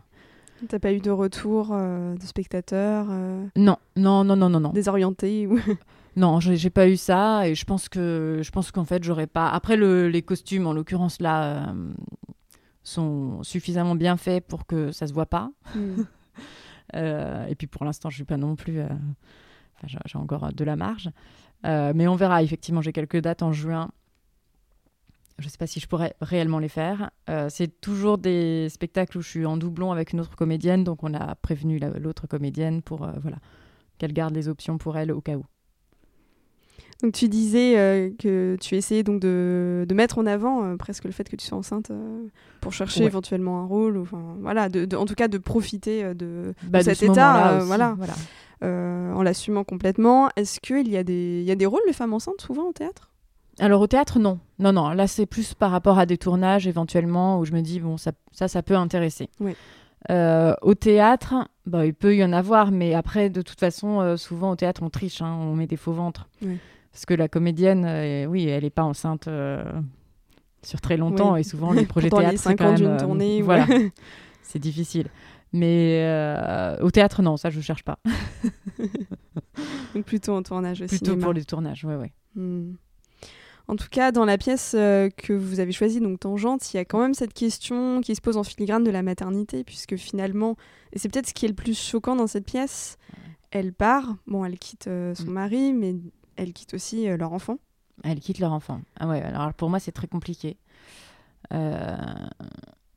t'as 0.68 0.80
pas 0.80 0.92
eu 0.94 1.00
de 1.00 1.10
retour 1.12 1.70
de 1.70 2.26
spectateurs 2.26 3.08
non, 3.56 3.78
non, 3.96 4.24
non, 4.24 4.36
non, 4.36 4.50
non, 4.50 4.60
non. 4.60 4.70
désorientés 4.70 5.48
ou? 5.48 5.58
Non, 6.16 6.40
j'ai 6.40 6.70
pas 6.70 6.88
eu 6.88 6.96
ça 6.98 7.48
et 7.48 7.56
je 7.56 7.66
pense 7.66 7.90
que 7.90 8.42
je 8.44 8.52
pense 8.52 8.72
qu'en 8.72 8.86
fait 8.86 9.04
j'aurais 9.04 9.26
pas. 9.28 9.50
Après 9.50 9.76
le- 9.78 10.10
les 10.10 10.22
costumes, 10.22 10.68
en 10.68 10.74
l'occurrence 10.74 11.20
là, 11.20 11.70
euh, 11.72 11.94
sont 12.84 13.42
suffisamment 13.44 13.96
bien 13.96 14.16
faits 14.18 14.46
pour 14.48 14.68
que 14.68 14.92
ça 14.92 15.08
se 15.08 15.14
voit 15.14 15.26
pas. 15.28 15.52
Hmm. 15.76 16.04
Euh, 16.96 17.48
et 17.48 17.56
puis 17.56 17.66
pour 17.66 17.86
l'instant, 17.86 18.12
je 18.12 18.16
suis 18.18 18.26
pas 18.26 18.38
non 18.38 18.56
plus. 18.56 18.80
euh, 18.80 18.88
j'ai 19.86 20.18
encore 20.20 20.54
de 20.54 20.64
la 20.64 20.76
marge. 20.76 21.10
mais 21.64 22.08
on 22.08 22.16
verra. 22.16 22.44
Effectivement, 22.44 22.82
j'ai 22.82 22.92
quelques 22.94 23.20
dates 23.20 23.42
en 23.42 23.52
juin. 23.52 23.90
Je 25.40 25.46
ne 25.46 25.50
sais 25.50 25.58
pas 25.58 25.66
si 25.66 25.80
je 25.80 25.88
pourrais 25.88 26.14
réellement 26.22 26.60
les 26.60 26.70
faire. 26.70 27.10
c'est 27.50 27.82
toujours 27.82 28.20
des 28.20 28.68
spectacles 28.70 29.18
où 29.18 29.22
je 29.22 29.30
suis 29.30 29.46
en 29.46 29.58
doublon 29.58 29.92
avec 29.92 30.14
une 30.14 30.20
autre 30.20 30.36
comédienne, 30.36 30.84
donc 30.84 31.04
on 31.04 31.14
a 31.16 31.34
prévenu 31.36 31.80
l'autre 31.98 32.28
comédienne 32.28 32.84
pour 32.84 33.08
voilà 33.22 33.38
qu'elle 33.98 34.14
garde 34.14 34.36
les 34.36 34.48
options 34.48 34.78
pour 34.78 34.96
elle 34.98 35.12
au 35.12 35.22
cas 35.22 35.36
où. 35.38 35.46
Donc 37.02 37.14
tu 37.14 37.28
disais 37.28 37.78
euh, 37.78 38.10
que 38.18 38.56
tu 38.62 38.76
essayais 38.76 39.04
donc 39.04 39.20
de, 39.20 39.86
de 39.88 39.94
mettre 39.94 40.20
en 40.20 40.26
avant 40.26 40.64
euh, 40.64 40.78
presque 40.78 41.04
le 41.04 41.12
fait 41.12 41.28
que 41.30 41.36
tu 41.36 41.46
sois 41.46 41.58
enceinte 41.58 41.92
euh, 41.92 42.28
pour 42.62 42.72
chercher 42.72 43.04
éventuellement 43.04 43.60
un 43.60 43.66
rôle, 43.66 43.98
enfin 43.98 44.38
voilà, 44.40 44.70
de, 44.70 44.96
en 44.96 45.06
tout 45.06 45.16
cas 45.16 45.28
de 45.28 45.38
profiter 45.38 46.14
de, 46.14 46.54
bah, 46.64 46.82
cet 46.82 47.04
état, 47.04 47.60
voilà, 47.66 47.98
en 48.62 49.22
l'assumant 49.22 49.64
complètement. 49.64 50.30
Est-ce 50.38 50.60
qu'il 50.62 50.88
y 50.90 50.96
a 50.98 51.04
des 51.04 51.42
il 51.42 51.46
y 51.46 51.52
a 51.52 51.56
des 51.56 51.66
rôles 51.66 51.82
de 51.88 51.94
femmes 51.94 52.14
enceintes 52.14 52.42
souvent 52.42 52.70
au 52.70 52.74
théâtre? 52.74 53.10
Alors 53.60 53.82
au 53.82 53.88
théâtre, 53.88 54.18
non. 54.18 54.40
Non, 54.58 54.72
non. 54.72 54.90
Là, 54.92 55.06
c'est 55.06 55.26
plus 55.26 55.54
par 55.54 55.72
rapport 55.72 56.00
à 56.00 56.06
des 56.06 56.18
tournages 56.18 56.68
éventuellement 56.68 57.38
où 57.40 57.46
je 57.46 57.52
me 57.52 57.62
dis, 57.62 57.80
bon, 57.80 57.98
ça, 57.98 58.12
ça, 58.32 58.48
ça 58.48 58.64
peut 58.64 58.76
intéresser. 58.76 59.30
au 60.10 60.74
théâtre, 60.76 61.36
bah, 61.66 61.86
il 61.86 61.94
peut 61.94 62.16
y 62.16 62.24
en 62.24 62.34
avoir, 62.34 62.72
mais 62.72 62.94
après, 62.94 63.30
de 63.30 63.42
toute 63.42 63.60
façon, 63.60 64.16
souvent 64.18 64.52
au 64.52 64.56
théâtre, 64.56 64.82
on 64.84 64.90
triche, 64.90 65.22
hein, 65.22 65.38
on 65.38 65.56
met 65.56 65.68
des 65.68 65.78
faux 65.78 65.94
ventres. 65.94 66.30
Oui. 66.42 66.58
Parce 66.94 67.06
que 67.08 67.16
la 67.16 67.28
comédienne, 67.28 67.86
euh, 67.86 68.26
oui, 68.26 68.48
elle 68.48 68.64
n'est 68.64 68.70
pas 68.70 68.84
enceinte 68.84 69.28
euh, 69.28 69.64
sur 70.62 70.80
très 70.80 70.96
longtemps 70.96 71.36
et 71.36 71.42
souvent 71.42 71.74
les 71.74 71.88
projets 71.88 72.12
théâtre, 72.12 72.38
c'est 72.38 72.56
quand 72.56 72.72
même, 72.72 72.86
euh, 72.86 73.00
tournée, 73.00 73.42
voilà, 73.42 73.68
c'est 74.44 74.60
difficile. 74.60 75.10
Mais 75.54 76.02
au 76.82 76.92
théâtre, 76.92 77.24
non, 77.24 77.36
ça 77.36 77.50
je 77.50 77.58
ne 77.58 77.64
cherche 77.64 77.84
pas. 77.84 77.98
Donc 79.96 80.06
plutôt 80.06 80.34
en 80.34 80.44
tournage 80.44 80.82
aussi. 80.84 81.00
Plutôt 81.00 81.18
pour 81.18 81.34
les 81.34 81.44
tournages, 81.46 81.84
oui, 81.84 81.96
oui. 81.96 82.08
Hmm. 82.36 82.76
En 83.68 83.76
tout 83.76 83.88
cas, 83.90 84.12
dans 84.12 84.26
la 84.26 84.38
pièce 84.38 84.72
que 84.74 85.32
vous 85.34 85.60
avez 85.60 85.72
choisie, 85.72 86.02
donc 86.02 86.20
Tangente, 86.20 86.74
il 86.74 86.78
y 86.78 86.80
a 86.80 86.86
quand 86.86 87.00
même 87.00 87.14
cette 87.14 87.34
question 87.34 88.02
qui 88.02 88.14
se 88.14 88.20
pose 88.20 88.36
en 88.36 88.44
filigrane 88.44 88.84
de 88.84 88.92
la 88.92 89.04
maternité, 89.04 89.64
puisque 89.64 89.96
finalement, 89.96 90.58
et 90.92 91.00
c'est 91.00 91.08
peut-être 91.08 91.30
ce 91.30 91.34
qui 91.34 91.46
est 91.46 91.50
le 91.50 91.56
plus 91.56 91.80
choquant 91.80 92.16
dans 92.16 92.28
cette 92.28 92.46
pièce, 92.46 92.98
elle 93.52 93.72
part, 93.72 94.16
bon, 94.28 94.44
elle 94.44 94.60
quitte 94.60 94.86
son 94.86 95.26
mm. 95.28 95.32
mari, 95.32 95.74
mais 95.74 95.96
elles 96.36 96.54
quittent 96.54 96.74
aussi 96.74 97.08
euh, 97.08 97.18
leur 97.18 97.34
enfant. 97.34 97.58
Elles 98.04 98.20
quittent 98.20 98.40
leur 98.40 98.52
enfant. 98.52 98.82
Ah 99.00 99.08
ouais, 99.08 99.22
alors 99.22 99.54
pour 99.54 99.70
moi, 99.70 99.80
c'est 99.80 99.92
très 99.92 100.08
compliqué. 100.08 100.58
Euh, 101.54 101.96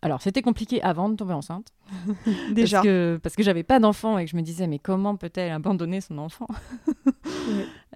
alors, 0.03 0.23
c'était 0.23 0.43
compliqué 0.43 0.83
avant 0.83 1.09
de 1.09 1.17
tomber 1.17 1.35
enceinte. 1.35 1.73
Déjà. 2.53 2.79
Parce 2.79 2.87
que, 2.87 3.21
parce 3.23 3.35
que 3.35 3.43
j'avais 3.43 3.63
pas 3.63 3.79
d'enfant 3.79 4.19
et 4.19 4.25
que 4.25 4.31
je 4.31 4.37
me 4.37 4.43
disais, 4.43 4.67
mais 4.67 4.79
comment 4.79 5.17
peut-elle 5.17 5.53
abandonner 5.53 6.01
son 6.01 6.19
enfant? 6.19 6.47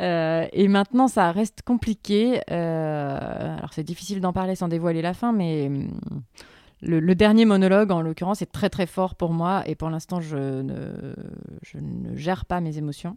Euh, 0.01 0.47
Et 0.53 0.69
maintenant, 0.69 1.09
ça 1.09 1.31
reste 1.31 1.61
compliqué. 1.63 2.41
alors, 2.49 3.73
c'est 3.73 3.83
difficile 3.83 4.21
d'en 4.21 4.33
parler 4.33 4.55
sans 4.55 4.69
dévoiler 4.69 5.03
la 5.03 5.13
fin, 5.13 5.33
mais 5.33 5.67
hum, 5.67 5.91
le, 6.83 7.15
dernier 7.15 7.45
monologue, 7.45 7.91
en 7.91 8.01
l'occurrence, 8.01 8.41
est 8.43 8.51
très 8.51 8.71
très 8.71 8.87
fort 8.87 9.15
pour 9.15 9.33
moi 9.33 9.63
et 9.67 9.75
pour 9.75 9.91
l'instant, 9.91 10.21
je 10.21 10.63
ne, 10.63 11.15
je 11.63 11.79
ne 11.79 12.17
gère 12.17 12.47
pas 12.47 12.61
mes 12.61 12.79
émotions. 12.79 13.17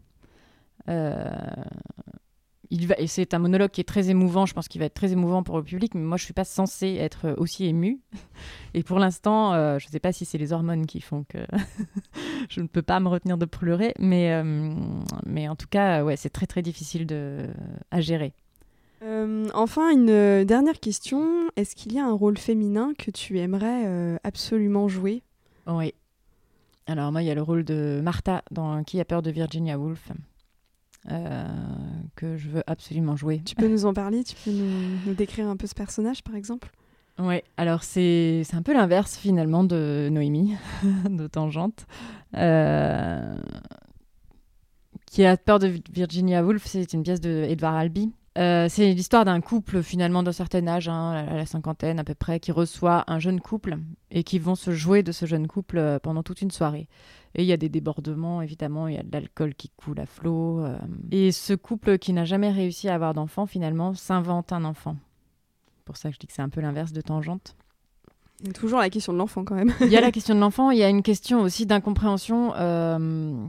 Euh, 0.90 1.32
il 2.70 2.88
va, 2.88 2.96
et 2.98 3.08
c'est 3.08 3.34
un 3.34 3.40
monologue 3.40 3.70
qui 3.70 3.82
est 3.82 3.86
très 3.86 4.10
émouvant, 4.10 4.46
je 4.46 4.54
pense 4.54 4.68
qu'il 4.68 4.80
va 4.80 4.86
être 4.86 4.96
très 4.96 5.12
émouvant 5.12 5.44
pour 5.44 5.58
le 5.58 5.64
public, 5.64 5.94
mais 5.94 6.02
moi 6.02 6.18
je 6.18 6.24
suis 6.24 6.34
pas 6.34 6.44
censée 6.44 6.96
être 6.96 7.36
aussi 7.38 7.66
émue. 7.66 8.00
Et 8.74 8.82
pour 8.82 8.98
l'instant, 8.98 9.54
euh, 9.54 9.78
je 9.78 9.86
ne 9.88 9.92
sais 9.92 10.00
pas 10.00 10.12
si 10.12 10.26
c'est 10.26 10.40
les 10.40 10.54
hormones 10.54 10.88
qui 10.88 11.00
font 11.00 11.24
que 11.30 11.38
je 12.50 12.62
ne 12.62 12.68
peux 12.68 12.82
pas 12.82 13.00
me 13.00 13.10
retenir 13.10 13.38
de 13.38 13.46
pleurer, 13.46 13.94
mais, 14.00 14.34
euh, 14.34 14.74
mais 15.26 15.48
en 15.48 15.56
tout 15.56 15.68
cas, 15.70 16.04
ouais, 16.04 16.18
c'est 16.18 16.32
très 16.32 16.48
très 16.48 16.64
difficile 16.64 17.06
de, 17.06 17.48
à 17.92 18.02
gérer. 18.02 18.34
enfin, 19.54 19.92
une 19.92 20.44
dernière 20.44 20.80
question. 20.80 21.50
Est-ce 21.56 21.76
qu'il 21.76 21.94
y 21.94 22.00
a 22.00 22.06
un 22.06 22.14
rôle 22.14 22.38
féminin 22.38 22.94
que 22.98 23.12
tu 23.12 23.38
aimerais 23.38 24.18
absolument 24.24 24.88
jouer? 24.88 25.22
Oui. 25.68 25.94
Alors 26.88 27.12
moi, 27.12 27.22
il 27.22 27.28
y 27.28 27.32
a 27.32 27.36
le 27.36 27.42
rôle 27.42 27.64
de 27.64 28.02
Martha 28.04 28.44
dans 28.52 28.84
Qui 28.84 29.00
a 29.00 29.06
peur 29.06 29.22
de 29.22 29.32
Virginia 29.32 29.78
Woolf. 29.78 30.12
Euh, 31.12 31.44
que 32.16 32.38
je 32.38 32.50
veux 32.50 32.64
absolument 32.66 33.16
jouer. 33.16 33.42
Tu 33.44 33.56
peux 33.56 33.68
nous 33.68 33.86
en 33.86 33.94
parler 33.94 34.24
Tu 34.24 34.36
peux 34.36 34.52
nous, 34.52 35.14
décrire 35.14 35.48
un 35.48 35.58
peu 35.58 35.68
ce 35.68 35.76
personnage, 35.76 36.24
par 36.24 36.36
exemple? 36.36 36.70
Oui, 37.20 37.42
alors 37.58 37.84
c'est 37.84 38.44
un 38.54 38.62
peu 38.62 38.74
l'inverse 38.74 39.18
finalement 39.18 39.64
de 39.64 40.10
Noémie, 40.12 40.56
de 41.10 41.28
Tangente. 41.28 41.86
Euh, 42.36 43.36
qui 45.06 45.26
a 45.26 45.38
peur 45.38 45.60
de 45.60 45.72
Virginia 45.92 46.44
Woolf, 46.44 46.66
c'est 46.66 46.94
une 46.94 47.04
pièce 47.04 47.22
de 47.22 47.48
Albee. 47.64 48.12
Euh, 48.36 48.68
c'est 48.68 48.94
l'histoire 48.94 49.26
d'un 49.26 49.42
couple 49.42 49.84
finalement 49.84 50.24
d'un 50.24 50.32
certain 50.32 50.66
âge, 50.66 50.90
hein, 50.90 51.28
à 51.30 51.36
la 51.36 51.46
cinquantaine 51.46 52.00
à 52.00 52.04
peu 52.04 52.16
près, 52.16 52.40
qui 52.40 52.52
reçoit 52.52 53.04
un 53.06 53.20
jeune 53.20 53.40
couple 53.40 53.78
et 54.10 54.24
qui 54.24 54.40
vont 54.40 54.56
se 54.56 54.72
jouer 54.72 55.04
de 55.04 55.12
ce 55.12 55.28
jeune 55.28 55.48
couple 55.48 56.00
pendant 56.02 56.24
toute 56.24 56.42
une 56.42 56.50
soirée. 56.50 56.88
Et 57.36 57.44
il 57.44 57.48
y 57.48 57.54
a 57.54 57.58
des 57.58 57.70
débordements, 57.70 58.42
évidemment, 58.42 58.88
il 58.88 58.96
y 58.96 59.00
a 59.00 59.04
de 59.04 59.12
l'alcool 59.12 59.56
qui 59.56 59.70
coule 59.70 60.00
à 60.00 60.06
flot. 60.06 60.60
Euh. 60.60 60.78
Et 61.12 61.32
ce 61.32 61.54
couple 61.54 61.98
qui 61.98 62.14
n'a 62.14 62.26
jamais 62.26 62.52
réussi 62.52 62.90
à 62.90 62.96
avoir 62.96 63.14
d'enfant, 63.14 63.48
finalement, 63.48 63.94
s'invente 63.96 64.54
un 64.54 64.64
enfant. 64.66 64.98
Pour 65.86 65.98
ça 65.98 66.10
que 66.10 66.16
je 66.16 66.20
dis 66.20 66.28
que 66.28 66.34
c'est 66.34 66.44
un 66.44 66.50
peu 66.50 66.62
l'inverse 66.62 66.94
de 66.94 67.02
Tangente. 67.02 67.56
Il 68.42 68.48
y 68.48 68.50
a 68.50 68.54
toujours 68.54 68.80
la 68.80 68.90
question 68.90 69.14
de 69.14 69.18
l'enfant 69.18 69.44
quand 69.44 69.56
même. 69.56 69.74
il 69.82 69.88
y 69.88 69.98
a 69.98 70.02
la 70.02 70.12
question 70.14 70.36
de 70.36 70.40
l'enfant, 70.40 70.70
il 70.70 70.78
y 70.78 70.84
a 70.84 70.90
une 70.90 71.02
question 71.02 71.42
aussi 71.42 71.66
d'incompréhension 71.66 72.54
euh, 72.56 73.46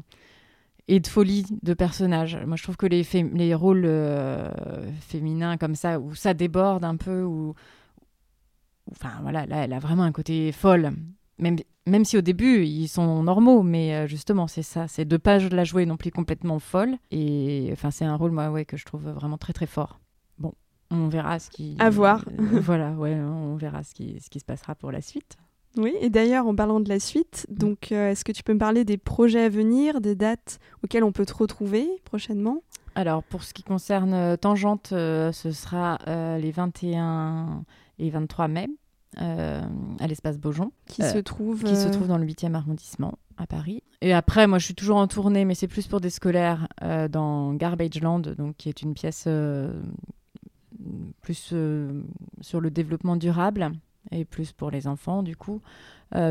et 0.89 1.01
de 1.01 1.07
folie 1.07 1.45
de 1.63 1.75
personnages. 1.75 2.39
Moi, 2.47 2.57
je 2.57 2.63
trouve 2.63 2.77
que 2.77 2.87
les, 2.87 3.07
les 3.35 3.55
rôles 3.55 3.85
euh, 3.85 4.51
féminins 5.01 5.59
comme 5.59 5.75
ça, 5.75 6.01
où 6.01 6.15
ça 6.15 6.33
déborde 6.33 6.85
un 6.85 6.97
peu, 6.97 7.23
où... 7.23 7.55
Enfin, 8.93 9.13
voilà, 9.23 9.47
là, 9.47 9.65
elle 9.65 9.73
a 9.73 9.79
vraiment 9.79 10.03
un 10.05 10.13
côté 10.13 10.53
folle. 10.53 10.93
Même, 11.39 11.57
même 11.87 12.05
si 12.05 12.17
au 12.17 12.21
début 12.21 12.65
ils 12.65 12.89
sont 12.89 13.23
normaux, 13.23 13.63
mais 13.63 13.95
euh, 13.95 14.07
justement 14.07 14.47
c'est 14.47 14.63
ça, 14.63 14.87
c'est 14.89 15.05
de 15.05 15.17
pas 15.17 15.39
la 15.39 15.65
jouer 15.65 15.87
non 15.87 15.97
plus 15.97 16.11
complètement 16.11 16.59
folle. 16.59 16.97
Et 17.11 17.71
enfin 17.73 17.91
c'est 17.91 18.05
un 18.05 18.17
rôle 18.17 18.31
moi 18.31 18.51
ouais 18.51 18.65
que 18.65 18.77
je 18.77 18.85
trouve 18.85 19.09
vraiment 19.09 19.39
très 19.39 19.53
très 19.53 19.67
fort. 19.67 20.01
Bon, 20.39 20.53
on 20.91 21.09
verra 21.09 21.39
ce 21.39 21.51
qui. 21.51 21.77
À 21.79 21.91
voir. 21.91 22.25
Euh, 22.39 22.61
voilà, 22.61 22.93
ouais, 22.93 23.15
on 23.15 23.57
verra 23.57 23.83
ce 23.83 23.95
qui, 23.95 24.21
ce 24.21 24.31
qui 24.31 24.41
se 24.41 24.45
passera 24.45 24.75
pour 24.75 24.93
la 24.93 25.01
suite. 25.01 25.37
Oui, 25.77 25.93
et 26.01 26.09
d'ailleurs, 26.09 26.47
en 26.47 26.55
parlant 26.55 26.79
de 26.79 26.89
la 26.89 27.01
suite, 27.01 27.47
mm. 27.51 27.55
donc 27.55 27.91
euh, 27.91 28.11
est-ce 28.11 28.25
que 28.25 28.33
tu 28.33 28.45
peux 28.45 28.55
me 28.55 28.59
parler 28.59 28.85
des 28.85 28.97
projets 28.97 29.43
à 29.43 29.49
venir, 29.49 30.01
des 30.01 30.15
dates 30.15 30.61
auxquelles 30.85 31.05
on 31.05 31.13
peut 31.13 31.27
te 31.27 31.35
retrouver 31.35 31.89
prochainement? 32.05 32.63
Alors, 32.95 33.25
pour 33.25 33.43
ce 33.43 33.53
qui 33.53 33.65
concerne 33.65 34.37
Tangente, 34.39 34.89
ce 34.91 35.51
sera 35.53 35.99
les 36.39 36.53
21 36.53 37.65
et 37.99 38.11
23 38.11 38.47
mai 38.47 38.69
euh, 39.21 39.63
à 40.01 40.07
l'espace 40.07 40.39
Beaujon. 40.39 40.73
Qui, 40.87 41.03
se 41.03 41.19
trouve, 41.19 41.63
qui 41.63 41.77
se 41.77 41.89
euh, 41.89 41.91
trouve 41.91 42.09
dans 42.09 42.19
le 42.19 42.27
8e 42.27 42.55
arrondissement 42.55 43.19
à 43.37 43.47
Paris. 43.47 43.83
Et 44.01 44.13
après, 44.13 44.47
moi, 44.47 44.59
je 44.59 44.65
suis 44.65 44.75
toujours 44.75 44.97
en 44.97 45.07
tournée, 45.07 45.45
mais 45.45 45.55
c'est 45.55 45.69
plus 45.69 45.87
pour 45.87 46.01
des 46.01 46.11
scolaires 46.11 46.69
euh, 46.83 47.09
dans 47.09 47.55
Garbage 47.55 48.01
Land, 48.01 48.21
donc, 48.21 48.57
qui 48.57 48.69
est 48.69 48.83
une 48.83 48.95
pièce 48.95 49.29
plus 51.23 51.55
sur 52.41 52.61
le 52.61 52.71
développement 52.71 53.17
durable 53.17 53.73
et 54.11 54.25
plus 54.25 54.53
pour 54.53 54.71
les 54.71 54.87
enfants, 54.87 55.23
du 55.23 55.37
coup, 55.37 55.63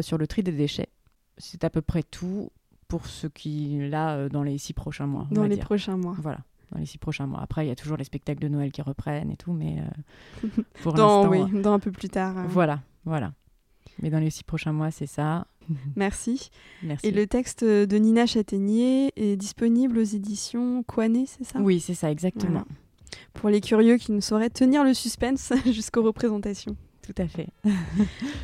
sur 0.01 0.17
le 0.17 0.27
tri 0.27 0.43
des 0.43 0.51
déchets. 0.51 0.89
C'est 1.37 1.63
à 1.63 1.69
peu 1.69 1.81
près 1.81 2.03
tout 2.03 2.51
pour 2.87 3.07
ce 3.07 3.27
qui, 3.27 3.89
là, 3.89 4.29
dans 4.29 4.43
les 4.43 4.57
six 4.57 4.73
prochains 4.73 5.07
mois. 5.07 5.27
Dans 5.31 5.45
les 5.45 5.57
prochains 5.57 5.97
mois. 5.97 6.15
Voilà 6.21 6.39
dans 6.73 6.79
les 6.79 6.85
six 6.85 6.97
prochains 6.97 7.27
mois. 7.27 7.41
Après, 7.41 7.65
il 7.65 7.69
y 7.69 7.71
a 7.71 7.75
toujours 7.75 7.97
les 7.97 8.03
spectacles 8.03 8.41
de 8.41 8.47
Noël 8.47 8.71
qui 8.71 8.81
reprennent 8.81 9.31
et 9.31 9.37
tout, 9.37 9.53
mais 9.53 9.77
euh, 9.79 10.47
pour 10.81 10.93
dans, 10.93 11.27
oui, 11.27 11.41
euh, 11.41 11.61
dans 11.61 11.73
un 11.73 11.79
peu 11.79 11.91
plus 11.91 12.09
tard. 12.09 12.37
Euh. 12.37 12.43
Voilà, 12.47 12.81
voilà. 13.05 13.33
Mais 14.01 14.09
dans 14.09 14.19
les 14.19 14.29
six 14.29 14.43
prochains 14.43 14.73
mois, 14.73 14.91
c'est 14.91 15.05
ça. 15.05 15.47
Merci. 15.95 16.49
Merci. 16.81 17.07
Et 17.07 17.11
le 17.11 17.27
texte 17.27 17.63
de 17.63 17.97
Nina 17.97 18.25
Châtaignier 18.25 19.11
est 19.15 19.37
disponible 19.37 19.99
aux 19.99 20.03
éditions 20.03 20.83
Coanet, 20.83 21.25
c'est 21.27 21.45
ça? 21.45 21.59
Oui, 21.59 21.79
c'est 21.79 21.93
ça, 21.93 22.11
exactement. 22.11 22.65
Pour 23.33 23.49
les 23.49 23.61
curieux 23.61 23.97
qui 23.97 24.11
ne 24.11 24.19
sauraient 24.19 24.49
tenir 24.49 24.83
le 24.83 24.93
suspense 24.93 25.53
jusqu'aux 25.65 26.03
représentations. 26.03 26.75
Tout 27.03 27.21
à 27.21 27.27
fait. 27.27 27.49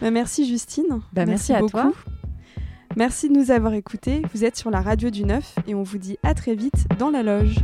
bah, 0.01 0.11
merci 0.11 0.47
Justine. 0.47 1.01
Bah, 1.13 1.25
merci, 1.25 1.53
à 1.53 1.61
toi. 1.61 1.91
Merci 2.97 3.29
de 3.29 3.33
nous 3.33 3.51
avoir 3.51 3.73
écoutés. 3.73 4.21
Vous 4.33 4.43
êtes 4.43 4.57
sur 4.57 4.69
la 4.69 4.81
radio 4.81 5.09
du 5.09 5.23
9 5.23 5.55
et 5.67 5.75
on 5.75 5.83
vous 5.83 5.97
dit 5.97 6.17
à 6.23 6.33
très 6.33 6.55
vite 6.55 6.87
dans 6.97 7.09
la 7.09 7.23
loge. 7.23 7.55